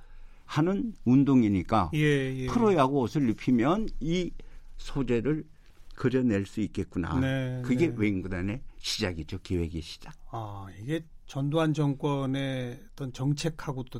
하는 0.45 0.93
운동이니까 1.05 1.91
예, 1.95 1.99
예. 2.37 2.45
프로 2.47 2.73
야구 2.75 2.99
옷을 2.99 3.29
입히면 3.29 3.89
이 3.99 4.31
소재를 4.77 5.43
그려낼 5.97 6.45
수 6.45 6.61
있겠구나. 6.61 7.19
네, 7.19 7.61
그게 7.65 7.87
네. 7.87 7.93
외인구단의 7.97 8.61
시작이죠. 8.77 9.39
기획의 9.39 9.81
시작. 9.81 10.13
아, 10.31 10.67
이게 10.79 11.03
전두환 11.25 11.73
정권의 11.73 12.79
어떤 12.93 13.11
정책하고 13.11 13.83
또 13.85 13.99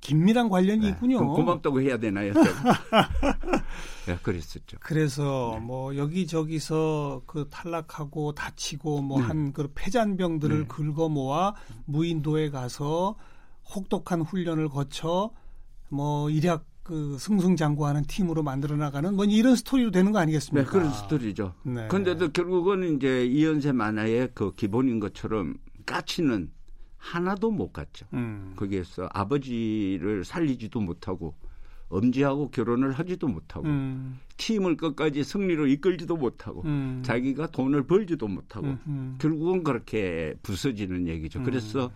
긴밀한 0.00 0.50
관련이 0.50 0.82
네, 0.82 0.88
있군요. 0.90 1.32
고맙다고 1.32 1.80
해야 1.80 1.98
되나요? 1.98 2.34
네, 4.06 4.16
그랬었죠. 4.22 4.76
그래서 4.80 5.52
네. 5.54 5.60
뭐 5.60 5.96
여기저기서 5.96 7.22
그 7.26 7.48
탈락하고 7.50 8.32
다치고 8.32 9.02
뭐 9.02 9.18
네. 9.18 9.26
한그 9.26 9.72
폐잔병들을 9.74 10.60
네. 10.60 10.68
긁어 10.68 11.08
모아 11.08 11.54
무인도에 11.86 12.50
가서 12.50 13.16
혹독한 13.74 14.20
훈련을 14.20 14.68
거쳐 14.68 15.30
뭐 15.88 16.30
일약 16.30 16.66
그 16.88 17.18
승승장구하는 17.18 18.04
팀으로 18.04 18.42
만들어 18.42 18.74
나가는 18.74 19.14
뭐 19.14 19.26
이런 19.26 19.56
스토리로 19.56 19.90
되는 19.90 20.10
거 20.10 20.20
네, 20.20 20.22
아니겠습니까? 20.22 20.70
그런 20.70 20.90
스토리죠. 20.90 21.52
네. 21.62 21.86
그런데도 21.88 22.32
결국은 22.32 22.96
이제 22.96 23.26
이연세 23.26 23.72
만화의 23.72 24.30
그 24.32 24.54
기본인 24.54 24.98
것처럼 24.98 25.58
까치는 25.84 26.50
하나도 26.96 27.50
못 27.50 27.74
갔죠. 27.74 28.06
음. 28.14 28.54
거기에서 28.56 29.06
아버지를 29.12 30.24
살리지도 30.24 30.80
못하고 30.80 31.34
엄지하고 31.90 32.50
결혼을 32.50 32.92
하지도 32.92 33.28
못하고 33.28 33.66
음. 33.66 34.18
팀을 34.38 34.78
끝까지 34.78 35.24
승리로 35.24 35.66
이끌지도 35.66 36.16
못하고 36.16 36.62
음. 36.62 37.02
자기가 37.04 37.48
돈을 37.48 37.86
벌지도 37.86 38.28
못하고 38.28 38.66
음, 38.66 38.80
음. 38.86 39.18
결국은 39.20 39.62
그렇게 39.62 40.34
부서지는 40.42 41.06
얘기죠. 41.06 41.40
음. 41.40 41.44
그래서 41.44 41.92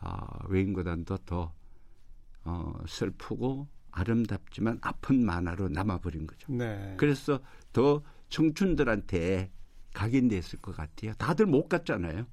아, 0.00 0.26
외인고단도 0.48 1.18
더 1.26 1.52
어, 2.44 2.72
슬프고 2.86 3.68
아름답지만 3.94 4.78
아픈 4.82 5.24
만화로 5.24 5.68
남아버린 5.68 6.26
거죠. 6.26 6.52
네. 6.52 6.94
그래서 6.96 7.40
더 7.72 8.02
청춘들한테 8.28 9.50
각인됐을 9.94 10.58
것 10.60 10.76
같아요. 10.76 11.12
다들 11.14 11.46
못 11.46 11.68
갔잖아요. 11.68 12.26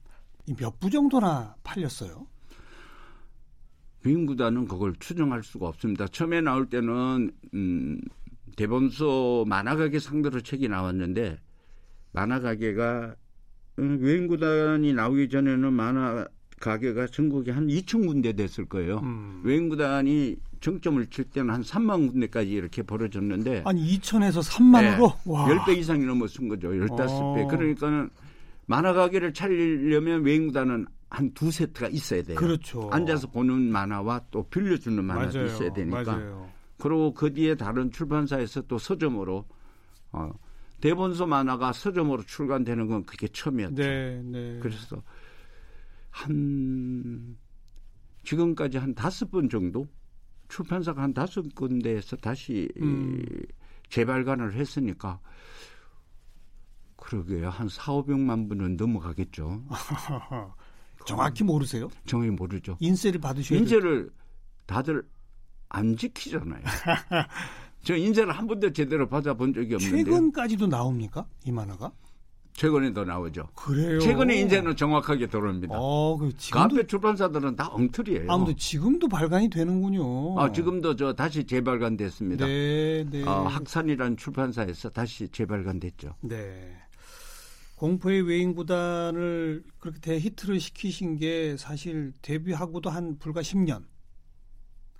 몇 0.59 0.79
부 0.79 0.89
정도나 0.89 1.55
팔렸어요? 1.63 2.25
외인구단은 4.03 4.67
그걸 4.67 4.95
추정할 4.99 5.43
수가 5.43 5.67
없습니다. 5.67 6.07
처음에 6.07 6.41
나올 6.41 6.67
때는 6.67 7.31
음, 7.53 8.01
대본소 8.57 9.45
만화가게 9.47 9.99
상대로 9.99 10.41
책이 10.41 10.67
나왔는데 10.67 11.37
만화가게가 12.11 13.15
음, 13.79 13.99
외인구단이 14.01 14.93
나오기 14.93 15.29
전에는 15.29 15.71
만화 15.71 16.27
가게가 16.61 17.07
전국에 17.07 17.51
한 17.51 17.67
2천 17.67 18.07
군데 18.07 18.31
됐을 18.33 18.65
거예요. 18.65 18.99
음. 18.99 19.41
외인구단이 19.43 20.37
정점을 20.61 21.05
칠 21.07 21.25
때는 21.25 21.53
한 21.53 21.61
3만 21.61 22.09
군데까지 22.11 22.49
이렇게 22.51 22.83
벌어졌는데 22.83 23.63
아니 23.65 23.97
2천에서 23.97 24.47
3만으로 24.47 25.13
네, 25.15 25.19
와. 25.25 25.47
10배 25.47 25.77
이상이 25.77 26.05
넘었은 26.05 26.47
거죠. 26.47 26.69
15배. 26.69 27.43
어. 27.43 27.47
그러니까는 27.47 28.09
만화 28.67 28.93
가게를 28.93 29.33
차리려면 29.33 30.23
외인구단은 30.23 30.85
한 31.09 31.33
두 31.33 31.51
세트가 31.51 31.89
있어야 31.89 32.21
돼요. 32.23 32.37
그렇죠. 32.37 32.89
앉아서 32.89 33.27
보는 33.27 33.69
만화와 33.69 34.21
또 34.31 34.43
빌려주는 34.43 35.03
만화도 35.03 35.37
맞아요. 35.39 35.47
있어야 35.47 35.73
되니까. 35.73 36.03
맞아요. 36.03 36.49
그리고 36.77 37.13
그 37.13 37.33
뒤에 37.33 37.55
다른 37.55 37.91
출판사에서 37.91 38.61
또 38.61 38.77
서점으로 38.77 39.45
어, 40.13 40.31
대본소 40.79 41.27
만화가 41.27 41.73
서점으로 41.73 42.23
출간되는 42.23 42.87
건 42.87 43.03
그게 43.05 43.27
처음이었죠. 43.27 43.75
네, 43.75 44.21
네. 44.23 44.59
그래서 44.61 45.01
한 46.11 47.37
지금까지 48.23 48.77
한 48.77 48.93
다섯 48.93 49.31
번 49.31 49.49
정도 49.49 49.87
출판사가 50.49 51.01
한 51.01 51.13
다섯 51.13 51.43
군데에서 51.55 52.15
다시 52.17 52.69
음. 52.77 53.23
재발간을 53.89 54.53
했으니까 54.53 55.19
그러게요 56.97 57.49
한 57.49 57.67
4, 57.67 57.93
500만 57.93 58.47
분은 58.47 58.77
넘어가겠죠. 58.77 59.63
정확히 61.05 61.43
모르세요? 61.43 61.89
정확히 62.05 62.29
모르죠. 62.31 62.77
인세를 62.79 63.19
받으셔야. 63.19 63.57
인재를 63.57 64.11
다들 64.67 65.03
안 65.69 65.97
지키잖아요. 65.97 66.61
저 67.83 67.95
인재를 67.95 68.31
한 68.31 68.45
번도 68.45 68.71
제대로 68.71 69.07
받아본 69.07 69.53
적이 69.53 69.75
없는데 69.75 70.03
최근까지도 70.03 70.67
나옵니까? 70.67 71.25
이 71.45 71.51
만화가? 71.51 71.91
최근에도 72.53 73.03
나오죠. 73.05 73.47
그래요. 73.55 73.99
최근에 73.99 74.35
인재는 74.41 74.75
정확하게 74.75 75.27
들어옵니다. 75.27 75.73
어, 75.77 76.17
그그 76.17 76.37
지금도 76.37 76.75
앞에 76.75 76.87
출판사들은 76.87 77.55
다 77.55 77.69
엉터리예요. 77.71 78.31
아무도 78.31 78.53
지금도 78.55 79.07
발간이 79.07 79.49
되는군요. 79.49 80.39
아, 80.39 80.51
지금도 80.51 80.95
저 80.95 81.13
다시 81.13 81.45
재발간됐습니다. 81.45 82.45
네, 82.45 83.05
네. 83.09 83.23
어, 83.23 83.43
학산이라는 83.47 84.17
출판사에서 84.17 84.89
다시 84.89 85.27
재발간됐죠. 85.29 86.15
네. 86.21 86.75
공포의 87.77 88.21
외인 88.23 88.53
구단을 88.53 89.63
그렇게 89.79 89.99
대히트를 90.01 90.59
시키신 90.59 91.17
게 91.17 91.55
사실 91.57 92.13
데뷔하고도 92.21 92.89
한 92.91 93.17
불과 93.17 93.41
10년. 93.41 93.83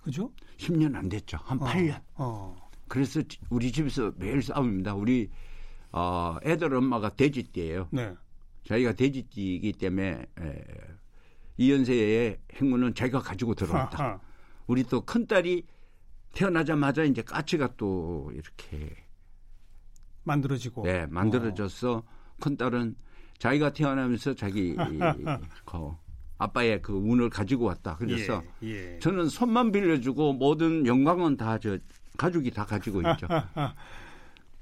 그죠? 0.02 0.32
10년 0.58 0.96
안 0.96 1.08
됐죠. 1.08 1.38
한 1.44 1.60
8년. 1.60 2.00
어. 2.16 2.56
그래서 2.88 3.22
지- 3.22 3.38
우리 3.50 3.70
집에서 3.70 4.12
매일 4.16 4.42
싸웁니다. 4.42 4.94
우리 4.94 5.30
어, 5.92 6.36
애들 6.44 6.74
엄마가 6.74 7.10
돼지띠예요. 7.10 7.88
네. 7.90 8.14
자기가 8.64 8.92
돼지띠이기 8.94 9.72
때문에 9.72 10.26
에, 10.40 10.64
이연세의 11.58 12.38
행운은 12.54 12.94
자기가 12.94 13.20
가지고 13.20 13.54
들어왔다. 13.54 14.20
우리 14.66 14.84
또 14.84 15.02
큰딸이 15.04 15.64
태어나자마자 16.32 17.02
이제 17.04 17.22
까치가 17.22 17.74
또 17.76 18.30
이렇게 18.32 18.96
만들어지고. 20.24 20.84
네, 20.84 21.06
만들어져서 21.06 22.02
큰딸은 22.40 22.94
자기가 23.38 23.72
태어나면서 23.72 24.34
자기 24.34 24.70
이, 24.70 24.76
그 25.66 25.90
아빠의 26.38 26.80
그 26.80 26.92
운을 26.94 27.28
가지고 27.28 27.66
왔다. 27.66 27.96
그래서 27.96 28.42
예, 28.62 28.94
예. 28.94 28.98
저는 28.98 29.28
손만 29.28 29.72
빌려주고 29.72 30.32
모든 30.34 30.86
영광은 30.86 31.36
다 31.36 31.58
저 31.58 31.78
가족이 32.16 32.50
다 32.50 32.64
가지고 32.64 33.00
있죠. 33.00 33.26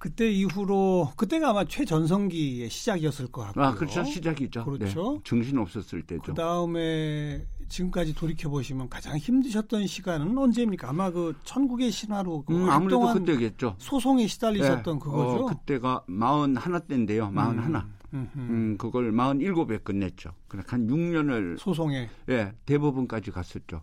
그때 0.01 0.31
이후로 0.31 1.13
그때가 1.15 1.51
아마 1.51 1.67
최전성기의 1.67 2.71
시작이었을 2.71 3.27
것 3.27 3.43
같고요. 3.43 3.65
아, 3.67 3.75
그렇죠. 3.75 4.03
시작이죠. 4.03 4.65
그렇죠. 4.65 5.13
네, 5.13 5.21
정신 5.25 5.59
없었을 5.59 6.01
때죠. 6.07 6.23
그 6.23 6.33
다음에 6.33 7.47
지금까지 7.69 8.15
돌이켜 8.15 8.49
보시면 8.49 8.89
가장 8.89 9.19
힘드셨던 9.19 9.87
시간은 9.87 10.39
언제입니까? 10.39 10.89
아마 10.89 11.11
그 11.11 11.37
천국의 11.45 11.91
신화로 11.91 12.45
그 12.47 12.57
음, 12.57 12.71
아무래도 12.71 13.13
그때겠죠. 13.13 13.77
소송에 13.77 14.27
시달리셨던 14.27 14.95
네, 14.95 15.05
그거죠. 15.05 15.45
어, 15.45 15.47
그때가 15.47 16.05
마흔 16.07 16.57
하나 16.57 16.79
때인데요. 16.79 17.31
마흔 17.31 17.59
하나. 17.59 17.87
음, 18.15 18.31
음. 18.37 18.49
음, 18.51 18.77
그걸 18.79 19.13
마흔 19.13 19.43
일곱에 19.43 19.77
끝냈죠. 19.77 20.33
그러니까 20.49 20.73
한 20.73 20.87
6년을 20.87 21.59
소송에 21.59 22.09
예, 22.31 22.55
대법원까지 22.65 23.33
갔었죠. 23.33 23.83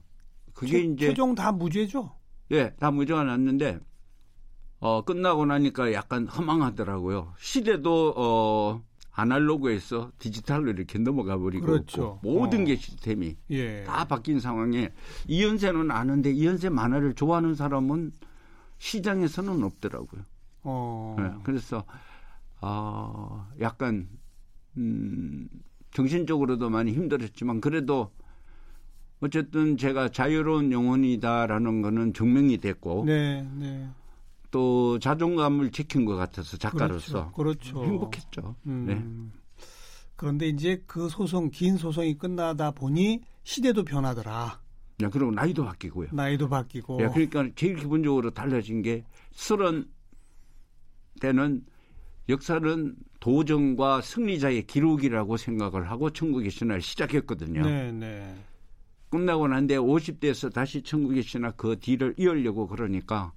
그게 0.54 0.72
최, 0.72 0.80
이제 0.80 1.08
최종 1.10 1.36
다 1.36 1.52
무죄죠. 1.52 2.12
예, 2.50 2.72
다 2.80 2.90
무죄가 2.90 3.24
났는데 3.24 3.80
어, 4.80 5.04
끝나고 5.04 5.46
나니까 5.46 5.94
약간 5.94 6.28
허망하더라고요. 6.28 7.34
시대도 7.40 8.14
어, 8.16 8.84
아날로그에서 9.12 10.12
디지털로 10.20 10.72
이렇게 10.72 11.00
넘어가 11.00 11.38
버리고 11.38 11.66
그렇죠. 11.66 12.20
모든 12.22 12.62
어. 12.62 12.66
게 12.66 12.76
시스템이 12.76 13.36
예. 13.50 13.84
다 13.84 14.06
바뀐 14.06 14.40
상황에 14.40 14.92
이연세는 15.28 15.90
아는데 15.90 16.32
이연세 16.32 16.70
만화를 16.70 17.16
좋아하는 17.16 17.56
사람은 17.56 18.12
시장에서는 18.78 19.64
없더라고요. 19.64 20.22
어. 20.64 21.16
예, 21.20 21.42
그래서 21.44 21.84
아, 22.62 23.50
약간 23.60 24.08
음, 24.78 25.48
정신적으로도 25.92 26.70
많이 26.70 26.94
힘들었지만 26.94 27.60
그래도 27.62 28.12
어쨌든 29.20 29.78
제가 29.78 30.10
자유로운 30.10 30.72
영혼이다라는 30.72 31.82
거는 31.82 32.14
증명이 32.14 32.60
됐고 32.60 33.06
네, 33.08 33.48
네. 33.56 33.90
또 34.58 34.98
자존감을 34.98 35.70
지킨 35.70 36.04
것 36.04 36.16
같아서 36.16 36.58
작가로서 36.58 37.32
그렇죠. 37.34 37.76
그렇죠. 37.76 37.86
행복했죠. 37.86 38.56
음. 38.66 38.86
네. 38.88 39.64
그런데 40.16 40.48
이제 40.48 40.82
그 40.88 41.10
소송 41.10 41.52
긴 41.52 41.78
소송이 41.78 42.18
끝나다 42.18 42.72
보니 42.72 43.22
시대도 43.44 43.86
변하더라. 43.86 44.60
네, 44.98 45.10
그리고 45.12 45.30
나이도 45.30 45.64
바뀌고요. 45.64 46.08
나이도 46.12 46.50
바뀌고. 46.50 47.04
예, 47.04 47.08
그러니까 47.10 47.48
제일 47.56 47.76
기본적으로 47.76 48.32
달라진 48.32 48.82
게 48.82 49.06
서른 49.32 49.86
때는 51.22 51.64
역사는 52.28 52.96
도전과 53.20 54.02
승리자의 54.02 54.66
기록이라고 54.66 55.38
생각을 55.38 55.92
하고 55.92 56.10
천국의 56.10 56.50
신화를 56.50 56.82
시작했거든요. 56.82 57.62
네, 57.62 57.92
네. 57.92 58.36
끝나고 59.12 59.50
난데 59.50 59.78
50대에서 59.78 60.52
다시 60.52 60.82
천국의 60.82 61.22
신화 61.22 61.52
그 61.52 61.78
뒤를 61.80 62.16
이으려고 62.18 62.66
그러니까 62.66 63.34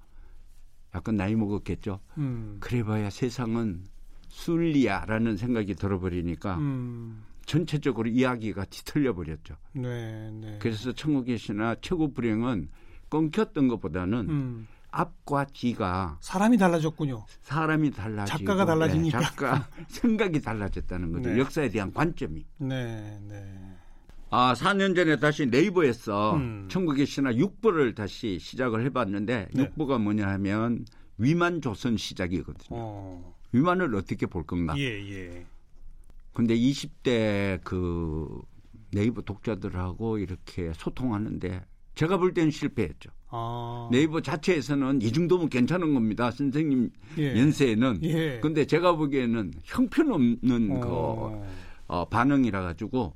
약간 0.93 1.15
나이 1.15 1.35
먹었겠죠. 1.35 1.99
음. 2.17 2.57
그래봐야 2.59 3.09
세상은 3.09 3.83
순리야라는 4.29 5.37
생각이 5.37 5.75
들어버리니까 5.75 6.57
음. 6.57 7.23
전체적으로 7.45 8.09
이야기가 8.09 8.65
뒤틀려 8.65 9.13
버렸죠. 9.13 9.55
네, 9.73 10.31
네. 10.31 10.57
그래서 10.61 10.91
천국의 10.93 11.37
신화 11.37 11.75
최고 11.81 12.13
불행은 12.13 12.69
끊겼던 13.09 13.67
것보다는 13.67 14.29
음. 14.29 14.67
앞과 14.91 15.45
뒤가 15.53 16.17
사람이 16.21 16.57
달라졌군요. 16.57 17.25
사람이 17.43 17.91
달라지고 17.91 18.37
작가가 18.37 18.65
달라지니까. 18.65 19.19
네, 19.19 19.25
작가 19.25 19.69
생각이 19.87 20.41
달라졌다는 20.41 21.11
거죠. 21.13 21.29
네. 21.29 21.39
역사에 21.39 21.69
대한 21.69 21.93
관점이. 21.93 22.45
네, 22.57 23.19
네. 23.27 23.77
아, 24.33 24.53
4년 24.53 24.95
전에 24.95 25.17
다시 25.17 25.45
네이버에서 25.45 26.35
음. 26.35 26.67
천국의 26.69 27.05
신화 27.05 27.33
6부를 27.33 27.93
다시 27.93 28.39
시작을 28.39 28.85
해봤는데 28.85 29.49
네. 29.53 29.69
6부가 29.69 30.01
뭐냐 30.01 30.25
하면 30.25 30.85
위만 31.17 31.61
조선 31.61 31.97
시작이거든요. 31.97 32.69
어. 32.71 33.35
위만을 33.51 33.93
어떻게 33.93 34.25
볼 34.25 34.43
건가? 34.43 34.73
예, 34.77 34.83
예. 34.83 35.45
근데 36.31 36.55
20대 36.55 37.59
그 37.65 38.41
네이버 38.91 39.21
독자들하고 39.21 40.17
이렇게 40.17 40.71
소통하는데 40.75 41.65
제가 41.95 42.15
볼 42.15 42.33
때는 42.33 42.51
실패했죠. 42.51 43.09
아. 43.27 43.89
네이버 43.91 44.21
자체에서는 44.21 45.01
이 45.01 45.11
정도면 45.11 45.49
괜찮은 45.49 45.93
겁니다. 45.93 46.31
선생님 46.31 46.89
예. 47.17 47.37
연세에는. 47.37 47.99
예. 48.03 48.39
근데 48.39 48.65
제가 48.65 48.95
보기에는 48.95 49.51
형편없는 49.63 50.71
어. 50.71 50.79
그 50.79 51.93
어, 51.93 52.05
반응이라 52.05 52.61
가지고 52.61 53.13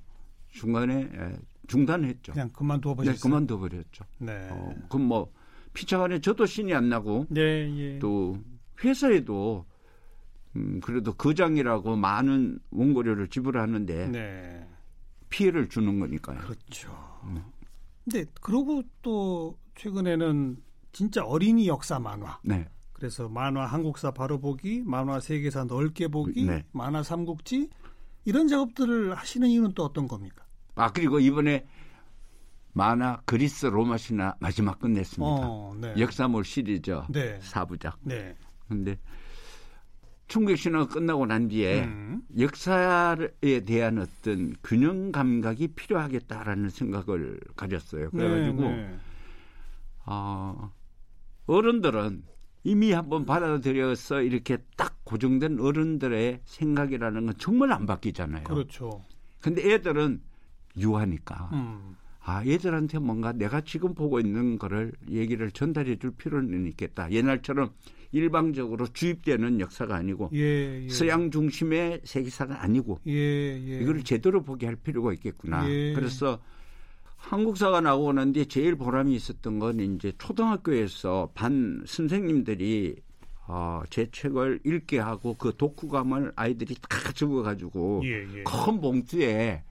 중간에 0.55 1.09
예, 1.13 1.37
중단했죠. 1.67 2.33
그냥 2.33 2.49
그만둬 2.51 2.95
버렸어요. 2.95 3.15
네, 3.15 3.21
그만둬 3.21 3.59
버렸죠. 3.59 4.05
네. 4.19 4.49
어, 4.51 4.73
그럼 4.89 5.07
뭐 5.07 5.31
피차간에 5.73 6.21
저도 6.21 6.45
신이 6.45 6.73
안 6.73 6.89
나고 6.89 7.25
네, 7.29 7.41
예. 7.77 7.99
또 7.99 8.37
회사에도 8.83 9.65
음, 10.55 10.79
그래도 10.79 11.13
거장이라고 11.13 11.97
많은 11.97 12.59
원고료를 12.71 13.27
지불하는데 13.27 14.07
네. 14.07 14.67
피해를 15.29 15.67
주는 15.67 15.99
거니까요. 15.99 16.39
그렇죠. 16.39 16.89
네. 17.33 17.41
근데 18.05 18.25
그러고 18.39 18.81
또 19.01 19.57
최근에는 19.75 20.57
진짜 20.93 21.25
어린이 21.25 21.67
역사 21.67 21.99
만화. 21.99 22.39
네. 22.43 22.65
그래서 22.93 23.27
만화 23.27 23.65
한국사 23.65 24.11
바로 24.11 24.39
보기, 24.39 24.83
만화 24.85 25.19
세계사 25.19 25.65
넓게 25.65 26.07
보기, 26.07 26.45
네. 26.45 26.63
만화 26.71 27.03
삼국지 27.03 27.69
이런 28.23 28.47
작업들을 28.47 29.13
하시는 29.13 29.49
이유는 29.49 29.73
또 29.73 29.83
어떤 29.83 30.07
겁니까? 30.07 30.44
아 30.75 30.91
그리고 30.91 31.19
이번에 31.19 31.65
만화 32.73 33.21
그리스 33.25 33.65
로마 33.65 33.97
신화 33.97 34.35
마지막 34.39 34.79
끝냈습니다. 34.79 35.23
어, 35.25 35.75
네. 35.79 35.93
역사몰 35.97 36.43
시리즈 36.43 36.91
네. 37.09 37.39
4부작. 37.39 37.93
네. 38.01 38.35
근데 38.67 38.97
충격 40.27 40.57
신화가 40.57 40.87
끝나고 40.93 41.25
난 41.25 41.47
뒤에 41.47 41.83
음. 41.85 42.21
역사에 42.37 43.61
대한 43.65 43.99
어떤 43.99 44.55
균형 44.63 45.11
감각이 45.11 45.69
필요하겠다라는 45.69 46.69
생각을 46.69 47.39
가졌어요. 47.55 48.09
그래가지고 48.09 48.61
네, 48.61 48.75
네. 48.75 48.95
어, 50.05 50.71
어른들은 51.45 52.23
이미 52.63 52.91
한번 52.91 53.25
받아들여서 53.25 54.23
이렇게 54.23 54.57
딱 54.75 54.97
고정된 55.05 55.59
어른들의 55.59 56.41
생각이라는 56.43 57.25
건 57.27 57.35
정말 57.37 57.71
안 57.71 57.85
바뀌잖아요. 57.85 58.43
그렇죠. 58.43 59.03
근데 59.39 59.73
애들은 59.73 60.21
유하니까. 60.77 61.49
음. 61.53 61.95
아, 62.27 62.43
얘들한테 62.45 62.97
뭔가 62.97 63.31
내가 63.31 63.61
지금 63.61 63.93
보고 63.93 64.19
있는 64.19 64.57
거를 64.57 64.93
얘기를 65.09 65.51
전달해 65.51 65.95
줄 65.97 66.11
필요는 66.11 66.65
있겠다. 66.67 67.11
옛날처럼 67.11 67.71
일방적으로 68.11 68.87
주입되는 68.87 69.59
역사가 69.59 69.95
아니고 69.95 70.31
예, 70.33 70.85
예. 70.85 70.89
서양 70.89 71.29
중심의 71.29 72.01
세계사가 72.03 72.63
아니고 72.63 73.01
예, 73.07 73.11
예. 73.11 73.79
이걸 73.79 74.03
제대로 74.03 74.41
보게 74.41 74.65
할 74.65 74.75
필요가 74.75 75.13
있겠구나. 75.13 75.69
예. 75.69 75.93
그래서 75.93 76.39
한국사가 77.15 77.81
나오는데 77.81 78.45
제일 78.45 78.75
보람이 78.75 79.13
있었던 79.15 79.59
건 79.59 79.79
이제 79.79 80.11
초등학교에서 80.17 81.29
반 81.35 81.83
선생님들이 81.85 82.95
어, 83.47 83.83
제 83.89 84.09
책을 84.11 84.61
읽게 84.63 84.97
하고 84.97 85.35
그 85.35 85.53
독후감을 85.55 86.33
아이들이 86.35 86.75
다 86.75 87.11
적어가지고 87.11 88.01
예, 88.05 88.25
큰 88.43 88.81
봉투에 88.81 89.63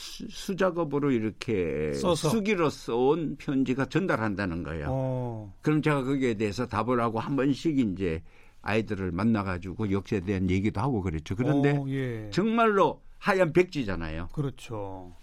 수, 0.00 0.56
작업으로 0.56 1.10
이렇게 1.10 1.92
써서. 1.94 2.30
수기로 2.30 2.70
써온 2.70 3.36
편지가 3.36 3.86
전달한다는 3.86 4.62
거예요. 4.62 4.86
어. 4.88 5.54
그럼 5.62 5.82
제가 5.82 6.04
거기에 6.04 6.34
대해서 6.34 6.66
답을 6.66 7.00
하고 7.00 7.20
한 7.20 7.36
번씩 7.36 7.78
이제 7.78 8.22
아이들을 8.62 9.12
만나가지고 9.12 9.90
역사에 9.90 10.20
대한 10.20 10.50
얘기도 10.50 10.80
하고 10.80 11.02
그랬죠. 11.02 11.36
그런데 11.36 11.76
어, 11.76 11.86
예. 11.88 12.28
정말로 12.30 13.02
하얀 13.18 13.52
백지잖아요. 13.52 14.28
그렇죠. 14.32 15.14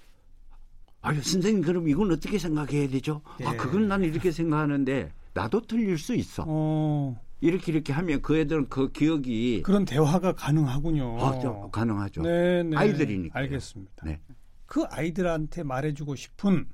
아유 1.01 1.21
선생님 1.21 1.63
그럼 1.63 1.87
이건 1.87 2.11
어떻게 2.11 2.37
생각해야 2.37 2.87
되죠? 2.89 3.21
아, 3.25 3.37
예. 3.41 3.45
아 3.45 3.55
그건 3.55 3.87
나는 3.87 4.09
이렇게 4.09 4.31
생각하는데 4.31 5.11
나도 5.33 5.61
틀릴 5.61 5.97
수 5.97 6.15
있어. 6.15 6.43
어. 6.47 7.19
이렇게 7.39 7.71
이렇게 7.71 7.93
하면 7.93 8.21
그 8.23 8.37
애들은 8.37 8.69
그 8.69 8.91
기억이 8.91 9.61
그런 9.63 9.85
대화가 9.85 10.33
가능하군요. 10.33 11.17
아, 11.19 11.69
가능하죠. 11.71 12.23
네, 12.23 12.63
네. 12.63 12.75
아이들이니까. 12.75 13.37
알겠습니다. 13.39 14.05
네. 14.05 14.19
그 14.67 14.83
아이들한테 14.83 15.63
말해주고 15.63 16.15
싶은 16.15 16.67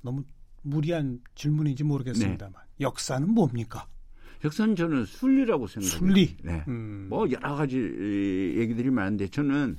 너무 0.00 0.24
무리한 0.62 1.20
질문인지 1.34 1.84
모르겠습니다만 1.84 2.54
네. 2.54 2.84
역사는 2.84 3.28
뭡니까? 3.28 3.86
역사는 4.44 4.76
저는 4.76 5.04
순리라고 5.04 5.66
생각해요. 5.66 5.98
순리. 5.98 6.36
네. 6.42 6.64
음. 6.68 7.08
뭐 7.10 7.28
여러 7.30 7.56
가지 7.56 7.76
얘기들이 7.76 8.90
많은데 8.90 9.28
저는 9.28 9.76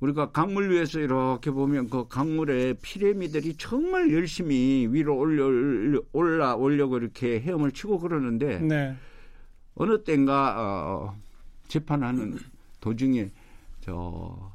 우리가 0.00 0.32
강물 0.32 0.70
위에서 0.70 0.98
이렇게 0.98 1.50
보면 1.50 1.88
그 1.88 2.08
강물에 2.08 2.74
피레미들이 2.82 3.56
정말 3.56 4.12
열심히 4.12 4.88
위로 4.90 5.16
올려 5.16 6.02
올라 6.12 6.56
올려고 6.56 6.98
이렇게 6.98 7.40
헤엄을 7.40 7.72
치고 7.72 8.00
그러는데 8.00 8.58
네. 8.58 8.96
어느 9.76 10.02
때인가 10.02 10.54
어, 10.58 11.16
재판하는 11.68 12.38
도중에 12.80 13.30
저 13.80 14.52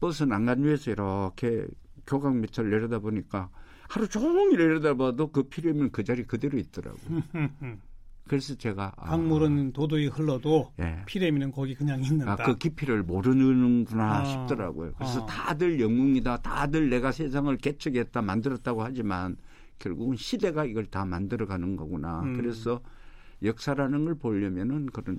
버스 0.00 0.24
난간 0.24 0.64
위에서 0.64 0.90
이렇게 0.90 1.66
교각 2.06 2.34
밑을 2.36 2.70
내려다 2.70 2.98
보니까 2.98 3.50
하루 3.88 4.08
종일 4.08 4.56
내려다봐도 4.56 5.30
그 5.30 5.44
피레미는 5.44 5.90
그 5.92 6.02
자리 6.04 6.24
그대로 6.24 6.58
있더라고. 6.58 6.98
그래서 8.26 8.54
제가 8.54 8.92
아, 8.96 9.10
강물은 9.10 9.68
아, 9.68 9.70
도도히 9.72 10.06
흘러도 10.06 10.72
예. 10.78 11.02
피레미는 11.04 11.50
거기 11.50 11.74
그냥 11.74 12.00
있는다. 12.00 12.32
아, 12.32 12.36
그 12.36 12.56
깊이를 12.56 13.02
모르는구나 13.02 14.20
아, 14.20 14.24
싶더라고요. 14.24 14.92
그래서 14.96 15.22
아. 15.22 15.26
다들 15.26 15.80
영웅이다, 15.80 16.36
다들 16.36 16.90
내가 16.90 17.10
세상을 17.10 17.54
개척했다, 17.56 18.22
만들었다고 18.22 18.84
하지만 18.84 19.36
결국은 19.80 20.16
시대가 20.16 20.64
이걸 20.64 20.86
다 20.86 21.04
만들어가는 21.04 21.74
거구나. 21.74 22.20
음. 22.20 22.36
그래서 22.36 22.80
역사라는 23.42 24.04
걸 24.04 24.14
보려면은 24.14 24.86
그런 24.86 25.18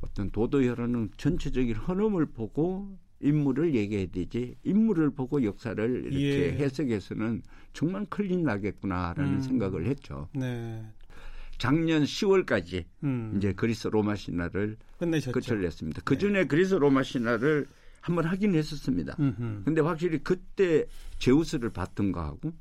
어떤 0.00 0.30
도도혈라는 0.30 1.10
전체적인 1.16 1.74
흐름을 1.74 2.26
보고 2.26 2.96
인물을 3.20 3.74
얘기해야 3.74 4.06
되지 4.06 4.56
인물을 4.64 5.10
보고 5.10 5.42
역사를 5.42 6.04
이렇게 6.04 6.18
예. 6.20 6.64
해석해서는 6.64 7.42
정말 7.72 8.06
클린 8.06 8.44
나겠구나라는 8.44 9.34
음. 9.34 9.40
생각을 9.40 9.86
했죠. 9.86 10.28
네. 10.34 10.84
작년 11.58 12.04
10월까지 12.04 12.84
음. 13.02 13.34
이제 13.36 13.52
그리스 13.52 13.88
로마 13.88 14.14
신화를 14.14 14.76
끝내셨죠. 14.98 15.32
끝을 15.32 15.60
냈습니다. 15.62 16.02
그 16.04 16.16
전에 16.16 16.42
네. 16.42 16.44
그리스 16.46 16.74
로마 16.74 17.02
신화를 17.02 17.66
한번 18.00 18.24
하긴 18.26 18.54
했었습니다. 18.54 19.16
음흠. 19.18 19.62
근데 19.64 19.80
확실히 19.80 20.18
그때 20.22 20.86
제우스를 21.18 21.70
봤던 21.70 22.12
거하고 22.12 22.52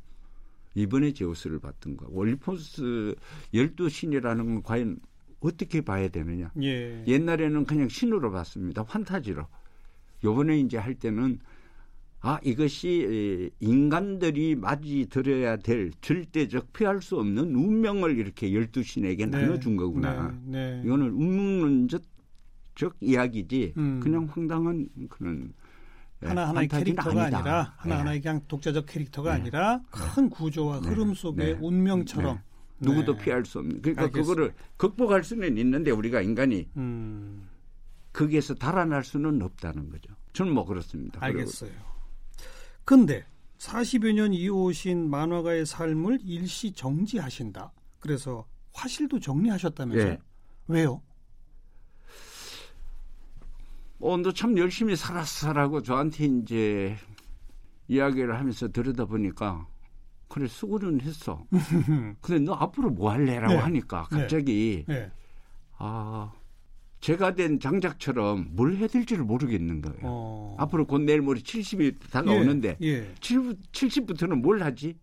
이번에 0.73 1.13
제우스를 1.13 1.59
봤던 1.59 1.97
거 1.97 2.07
올리포스 2.09 3.15
열두 3.53 3.89
신이라는 3.89 4.45
건 4.45 4.63
과연 4.63 4.99
어떻게 5.39 5.81
봐야 5.81 6.07
되느냐. 6.07 6.51
예. 6.61 7.03
옛날에는 7.07 7.65
그냥 7.65 7.89
신으로 7.89 8.31
봤습니다. 8.31 8.83
환타지로. 8.87 9.47
요번에 10.23 10.59
이제 10.59 10.77
할 10.77 10.95
때는 10.95 11.39
아, 12.19 12.39
이것이 12.43 13.51
인간들이 13.59 14.55
맞이 14.55 15.07
들어야 15.09 15.55
될 15.57 15.91
절대적 16.01 16.73
피할 16.73 17.01
수 17.01 17.19
없는 17.19 17.55
운명을 17.55 18.17
이렇게 18.17 18.53
열두 18.53 18.83
신에게 18.83 19.27
네. 19.27 19.41
나눠준 19.41 19.77
거구나. 19.77 20.35
네. 20.43 20.77
네. 20.77 20.81
이거는 20.83 21.11
운명론적 21.11 22.01
이야기지 22.99 23.73
음. 23.77 23.99
그냥 24.01 24.27
황당한 24.29 24.89
그런 25.09 25.53
예, 26.23 26.27
하나하나의 26.27 26.67
캐릭터가 26.67 27.21
아니다. 27.21 27.37
아니라 27.37 27.73
하나하나의 27.77 28.19
네. 28.19 28.21
그냥 28.21 28.41
독자적 28.47 28.87
캐릭터가 28.87 29.35
네. 29.35 29.41
아니라 29.41 29.81
큰 29.91 30.29
구조와 30.29 30.81
네. 30.81 30.89
흐름 30.89 31.13
속의 31.13 31.53
네. 31.53 31.59
운명처럼 31.61 32.39
누구도 32.79 33.15
피할 33.15 33.45
수 33.45 33.59
없는 33.59 33.81
그러니까 33.81 34.03
알겠습니다. 34.03 34.27
그거를 34.27 34.53
극복할 34.77 35.23
수는 35.23 35.57
있는데 35.57 35.91
우리가 35.91 36.21
인간이 36.21 36.67
음. 36.77 37.47
거기에서 38.17 38.55
달아날 38.55 39.03
수는 39.03 39.43
없다는 39.43 39.91
거죠. 39.91 40.11
저는 40.33 40.51
뭐 40.51 40.65
그렇습니다. 40.65 41.23
알겠어요. 41.23 41.69
근데 42.83 43.23
40여 43.59 44.13
년 44.13 44.33
이어오신 44.33 45.07
만화가의 45.07 45.67
삶을 45.67 46.19
일시 46.23 46.71
정지하신다. 46.71 47.71
그래서 47.99 48.47
화실도 48.73 49.19
정리하셨다면서요? 49.19 50.09
네. 50.09 50.19
왜요? 50.67 51.01
어, 53.99 54.17
너참 54.17 54.57
열심히 54.57 54.95
살았어라고 54.95 55.83
저한테 55.83 56.25
이제 56.25 56.95
이야기를 57.87 58.35
하면서 58.35 58.67
들여다 58.67 59.05
보니까 59.05 59.67
그래 60.27 60.47
수고는 60.47 61.01
했어. 61.01 61.45
근데 62.21 62.39
너 62.39 62.53
앞으로 62.53 62.89
뭐 62.89 63.11
할래라고 63.11 63.53
네. 63.53 63.59
하니까 63.59 64.07
네. 64.11 64.21
갑자기 64.21 64.85
네. 64.87 65.01
네. 65.01 65.11
아 65.77 66.31
제가 67.07 67.35
된 67.35 67.61
장작처럼 67.61 68.49
뭘 68.51 68.75
해야 68.75 68.85
될지를 68.85 69.23
모르겠는 69.23 69.79
거예요. 69.79 69.99
어. 70.01 70.57
앞으로 70.59 70.85
곧 70.85 71.03
내일 71.03 71.21
모레 71.21 71.39
70이 71.39 71.95
다가오는데 72.11 72.75
예, 72.81 72.87
예. 72.87 73.13
70, 73.21 74.07
부터는뭘 74.07 74.61
하지? 74.61 74.97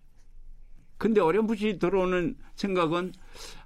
근데 0.99 1.23
어렴풋이 1.23 1.79
들어오는 1.79 2.37
생각은 2.57 3.13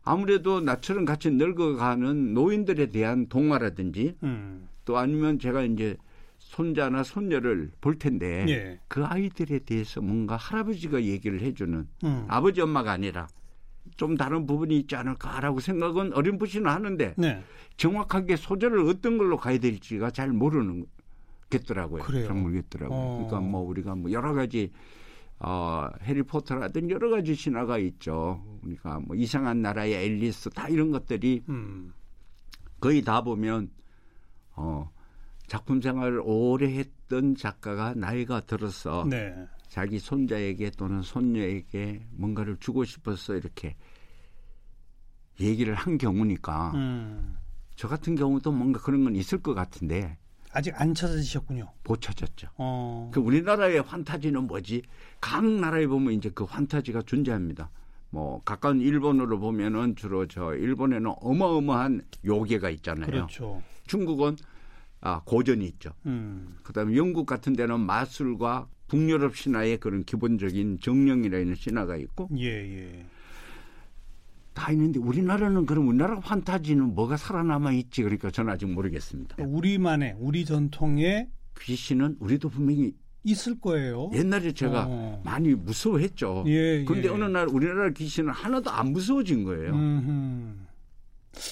아무래도 0.04 0.60
나처럼 0.60 1.04
같이 1.04 1.32
늙어가는 1.32 2.32
노인들에 2.32 2.86
대한 2.90 3.26
동화라든지 3.26 4.14
음. 4.22 4.68
또 4.84 4.98
아니면 4.98 5.40
제가 5.40 5.62
이제 5.62 5.96
손자나 6.38 7.02
손녀를 7.02 7.72
볼 7.80 7.98
텐데 7.98 8.46
예. 8.48 8.78
그 8.86 9.04
아이들에 9.04 9.58
대해서 9.58 10.00
뭔가 10.00 10.36
할아버지가 10.36 11.02
얘기를 11.02 11.40
해주는 11.40 11.88
음. 12.04 12.24
아버지 12.28 12.60
엄마가 12.60 12.92
아니라 12.92 13.26
좀 13.98 14.16
다른 14.16 14.46
부분이 14.46 14.78
있지 14.78 14.96
않을까라고 14.96 15.60
생각은 15.60 16.14
어렴풋이는 16.14 16.70
하는데 16.70 17.14
네. 17.18 17.42
정확하게 17.76 18.36
소재를 18.36 18.88
어떤 18.88 19.18
걸로 19.18 19.36
가야 19.36 19.58
될지가 19.58 20.12
잘 20.12 20.28
모르는 20.28 20.86
겠더라고요. 21.50 22.04
그래요. 22.04 22.28
잘 22.28 22.36
모르겠더라고요. 22.36 22.96
어. 22.96 23.14
그러니까 23.16 23.40
뭐 23.40 23.60
우리가 23.62 23.96
뭐 23.96 24.12
여러 24.12 24.32
가지 24.34 24.70
어, 25.40 25.88
해리포터라든 26.02 26.90
여러 26.90 27.10
가지 27.10 27.34
신화가 27.34 27.78
있죠. 27.78 28.42
그러니까 28.60 29.00
뭐 29.00 29.16
이상한 29.16 29.62
나라의 29.62 29.94
앨리스 29.94 30.50
다 30.50 30.68
이런 30.68 30.92
것들이 30.92 31.42
음. 31.48 31.92
거의 32.80 33.02
다 33.02 33.22
보면 33.22 33.68
어, 34.54 34.92
작품 35.48 35.80
생활을 35.80 36.22
오래 36.24 36.72
했던 36.72 37.34
작가가 37.34 37.94
나이가 37.94 38.42
들어서 38.42 39.04
네. 39.10 39.34
자기 39.68 39.98
손자에게 39.98 40.70
또는 40.70 41.02
손녀에게 41.02 42.06
뭔가를 42.12 42.56
주고 42.58 42.84
싶어서 42.84 43.34
이렇게 43.34 43.76
얘기를 45.40 45.74
한 45.74 45.98
경우니까 45.98 46.72
음. 46.74 47.36
저 47.76 47.86
같은 47.86 48.16
경우도 48.16 48.50
뭔가 48.50 48.80
그런 48.80 49.04
건 49.04 49.14
있을 49.14 49.40
것 49.40 49.54
같은데 49.54 50.18
아직 50.52 50.80
안 50.80 50.94
찾아지셨군요. 50.94 51.70
못 51.84 52.00
찾았죠. 52.00 52.48
어. 52.56 53.10
그 53.12 53.20
우리나라의 53.20 53.82
환타지는 53.82 54.46
뭐지? 54.46 54.82
각 55.20 55.44
나라에 55.44 55.86
보면 55.86 56.14
이제 56.14 56.30
그 56.34 56.44
환타지가 56.44 57.02
존재합니다. 57.02 57.70
뭐 58.10 58.42
가까운 58.44 58.80
일본으로 58.80 59.38
보면은 59.38 59.94
주로 59.94 60.26
저 60.26 60.54
일본에는 60.54 61.12
어마어마한 61.20 62.02
요괴가 62.24 62.70
있잖아요. 62.70 63.06
그렇죠. 63.06 63.62
중국은 63.86 64.36
아 65.00 65.20
고전이 65.24 65.66
있죠. 65.66 65.92
음. 66.06 66.56
그다음에 66.62 66.96
영국 66.96 67.26
같은 67.26 67.52
데는 67.52 67.80
마술과 67.80 68.66
북유럽 68.88 69.36
신화의 69.36 69.78
그런 69.78 70.04
기본적인 70.04 70.80
정령이라는 70.80 71.54
신화가 71.54 71.96
있고 71.96 72.28
예, 72.36 72.46
예. 72.46 73.04
다 74.54 74.72
있는데 74.72 74.98
우리나라는 74.98 75.66
그럼 75.66 75.88
우리나라 75.88 76.18
환타지는 76.18 76.94
뭐가 76.94 77.16
살아남아 77.16 77.72
있지? 77.72 78.02
그러니까 78.02 78.30
저는 78.30 78.52
아직 78.52 78.66
모르겠습니다. 78.66 79.36
우리만의 79.38 80.16
우리 80.18 80.44
전통에 80.44 81.28
귀신은 81.60 82.16
우리도 82.18 82.48
분명히 82.48 82.92
있을 83.24 83.60
거예요. 83.60 84.10
옛날에 84.14 84.52
제가 84.52 84.86
어. 84.88 85.22
많이 85.24 85.54
무서워했죠. 85.54 86.44
예, 86.46 86.84
근데 86.84 87.04
예. 87.04 87.08
어느 87.08 87.24
날 87.24 87.46
우리나라 87.48 87.90
귀신은 87.90 88.32
하나도 88.32 88.70
안 88.70 88.92
무서워진 88.92 89.44
거예요. 89.44 89.74
음흠. 89.74 90.68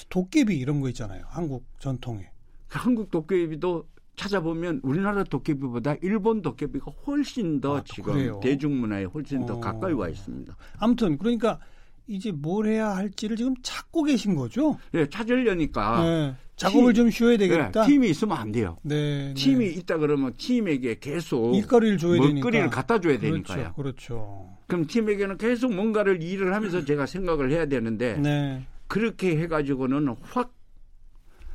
도깨비 0.09 0.57
이런 0.57 0.81
거 0.81 0.89
있잖아요. 0.89 1.23
한국 1.27 1.65
전통에. 1.79 2.29
한국 2.67 3.09
도깨비도 3.11 3.87
찾아보면 4.17 4.81
우리나라 4.83 5.23
도깨비보다 5.23 5.95
일본 6.01 6.41
도깨비가 6.41 6.91
훨씬 7.05 7.61
더 7.61 7.77
아, 7.77 7.79
또 7.79 7.93
지금 7.93 8.13
그래요? 8.13 8.39
대중문화에 8.43 9.05
훨씬 9.05 9.45
더 9.45 9.55
어. 9.55 9.59
가까이 9.59 9.93
와 9.93 10.09
있습니다. 10.09 10.55
아무튼 10.79 11.17
그러니까 11.17 11.59
이제 12.07 12.31
뭘 12.31 12.67
해야 12.67 12.95
할지를 12.95 13.37
지금 13.37 13.53
찾고 13.61 14.03
계신 14.03 14.35
거죠. 14.35 14.77
예, 14.95 15.07
찾으려니까 15.07 16.03
네. 16.03 16.35
작업을 16.55 16.93
팀, 16.93 17.03
좀 17.03 17.11
쉬어야 17.11 17.37
되겠다. 17.37 17.83
예, 17.83 17.85
팀이 17.87 18.09
있으면 18.09 18.37
안 18.37 18.51
돼요. 18.51 18.75
네, 18.81 19.27
네. 19.27 19.33
팀이 19.35 19.67
있다 19.73 19.97
그러면 19.97 20.33
팀에게 20.35 20.97
계속 20.99 21.55
일거리를 21.55 21.97
줘야 21.99 22.13
되니까. 22.19 22.33
먹거리를 22.33 22.69
갖다 22.71 22.99
줘야 22.99 23.19
되니까요. 23.19 23.73
그렇죠. 23.75 23.75
그렇죠. 23.75 24.57
그럼 24.65 24.87
팀에게는 24.87 25.37
계속 25.37 25.73
뭔가를 25.73 26.23
일을 26.23 26.55
하면서 26.55 26.83
제가 26.83 27.05
생각을 27.05 27.51
해야 27.51 27.67
되는데 27.67 28.17
네. 28.17 28.65
그렇게 28.87 29.37
해가지고는 29.37 30.15
확 30.23 30.56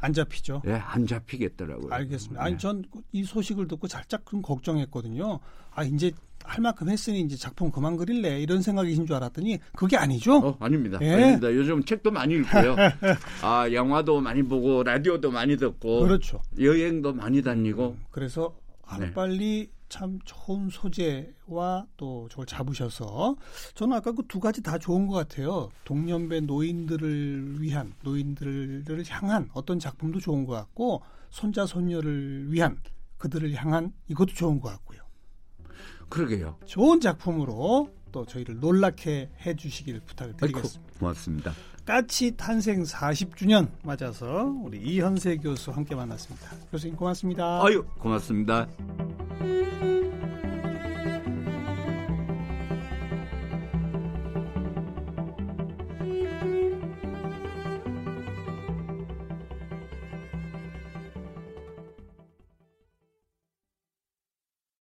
안 0.03 0.13
잡히죠. 0.13 0.63
예, 0.67 0.73
안 0.73 1.07
잡히겠더라고요. 1.07 1.93
알겠습니다. 1.93 2.43
아니 2.43 2.55
네. 2.55 2.59
전이 2.59 3.25
소식을 3.25 3.69
듣고 3.69 3.87
살짝 3.87 4.27
좀 4.29 4.43
걱정했거든요. 4.43 5.39
아 5.71 5.85
이제 5.85 6.11
할 6.45 6.61
만큼 6.61 6.89
했으니 6.89 7.21
이제 7.21 7.37
작품 7.37 7.71
그만 7.71 7.97
그릴래 7.97 8.41
이런 8.41 8.63
생각이신 8.63 9.07
줄 9.07 9.15
알았더니 9.15 9.61
그게 9.77 9.97
아니죠. 9.97 10.39
어, 10.39 10.57
아닙니다. 10.59 10.99
예? 11.03 11.13
아닙니다. 11.13 11.55
요즘 11.55 11.85
책도 11.85 12.11
많이 12.11 12.35
읽고요. 12.35 12.75
아, 13.43 13.71
영화도 13.73 14.21
많이 14.21 14.43
보고 14.43 14.83
라디오도 14.83 15.31
많이 15.31 15.57
듣고 15.57 16.01
그렇죠. 16.01 16.43
여행도 16.59 17.13
많이 17.13 17.43
다니고 17.43 17.97
그래서 18.11 18.57
네. 18.99 19.05
하루빨리 19.07 19.71
참 19.93 20.19
좋은 20.25 20.71
소재와 20.71 21.85
또 21.99 22.27
저걸 22.31 22.47
잡으셔서 22.47 23.37
저는 23.75 23.95
아까 23.95 24.13
그 24.13 24.23
두 24.27 24.41
가지 24.41 24.63
다 24.63 24.79
좋은 24.79 25.07
것 25.07 25.15
같아요. 25.15 25.69
동년배 25.85 26.41
노인들을 26.41 27.61
위한 27.61 27.93
노인들을 28.03 29.05
향한 29.09 29.51
어떤 29.53 29.79
작품도 29.79 30.21
좋은 30.21 30.47
것 30.47 30.55
같고 30.55 31.03
손자 31.29 31.67
손녀를 31.67 32.51
위한 32.51 32.81
그들을 33.19 33.53
향한 33.55 33.93
이것도 34.09 34.33
좋은 34.33 34.61
것 34.61 34.71
같고요. 34.71 35.03
그러게요. 36.09 36.57
좋은 36.65 36.99
작품으로 37.01 37.91
또 38.13 38.25
저희를 38.25 38.61
놀라게 38.61 39.31
해주시길 39.45 40.01
부탁을 40.01 40.33
아이고, 40.41 40.47
드리겠습니다. 40.61 40.99
고맙습니다. 41.01 41.53
까치 41.85 42.37
탄생 42.37 42.83
40주년 42.85 43.69
맞아서 43.83 44.45
우리 44.63 44.79
이현세 44.79 45.39
교수 45.39 45.73
함께 45.73 45.95
만났습니다. 45.95 46.51
교수님 46.71 46.95
고맙습니다. 46.97 47.65
아유, 47.65 47.85
고맙습니다. 47.99 48.69
음 49.41 50.62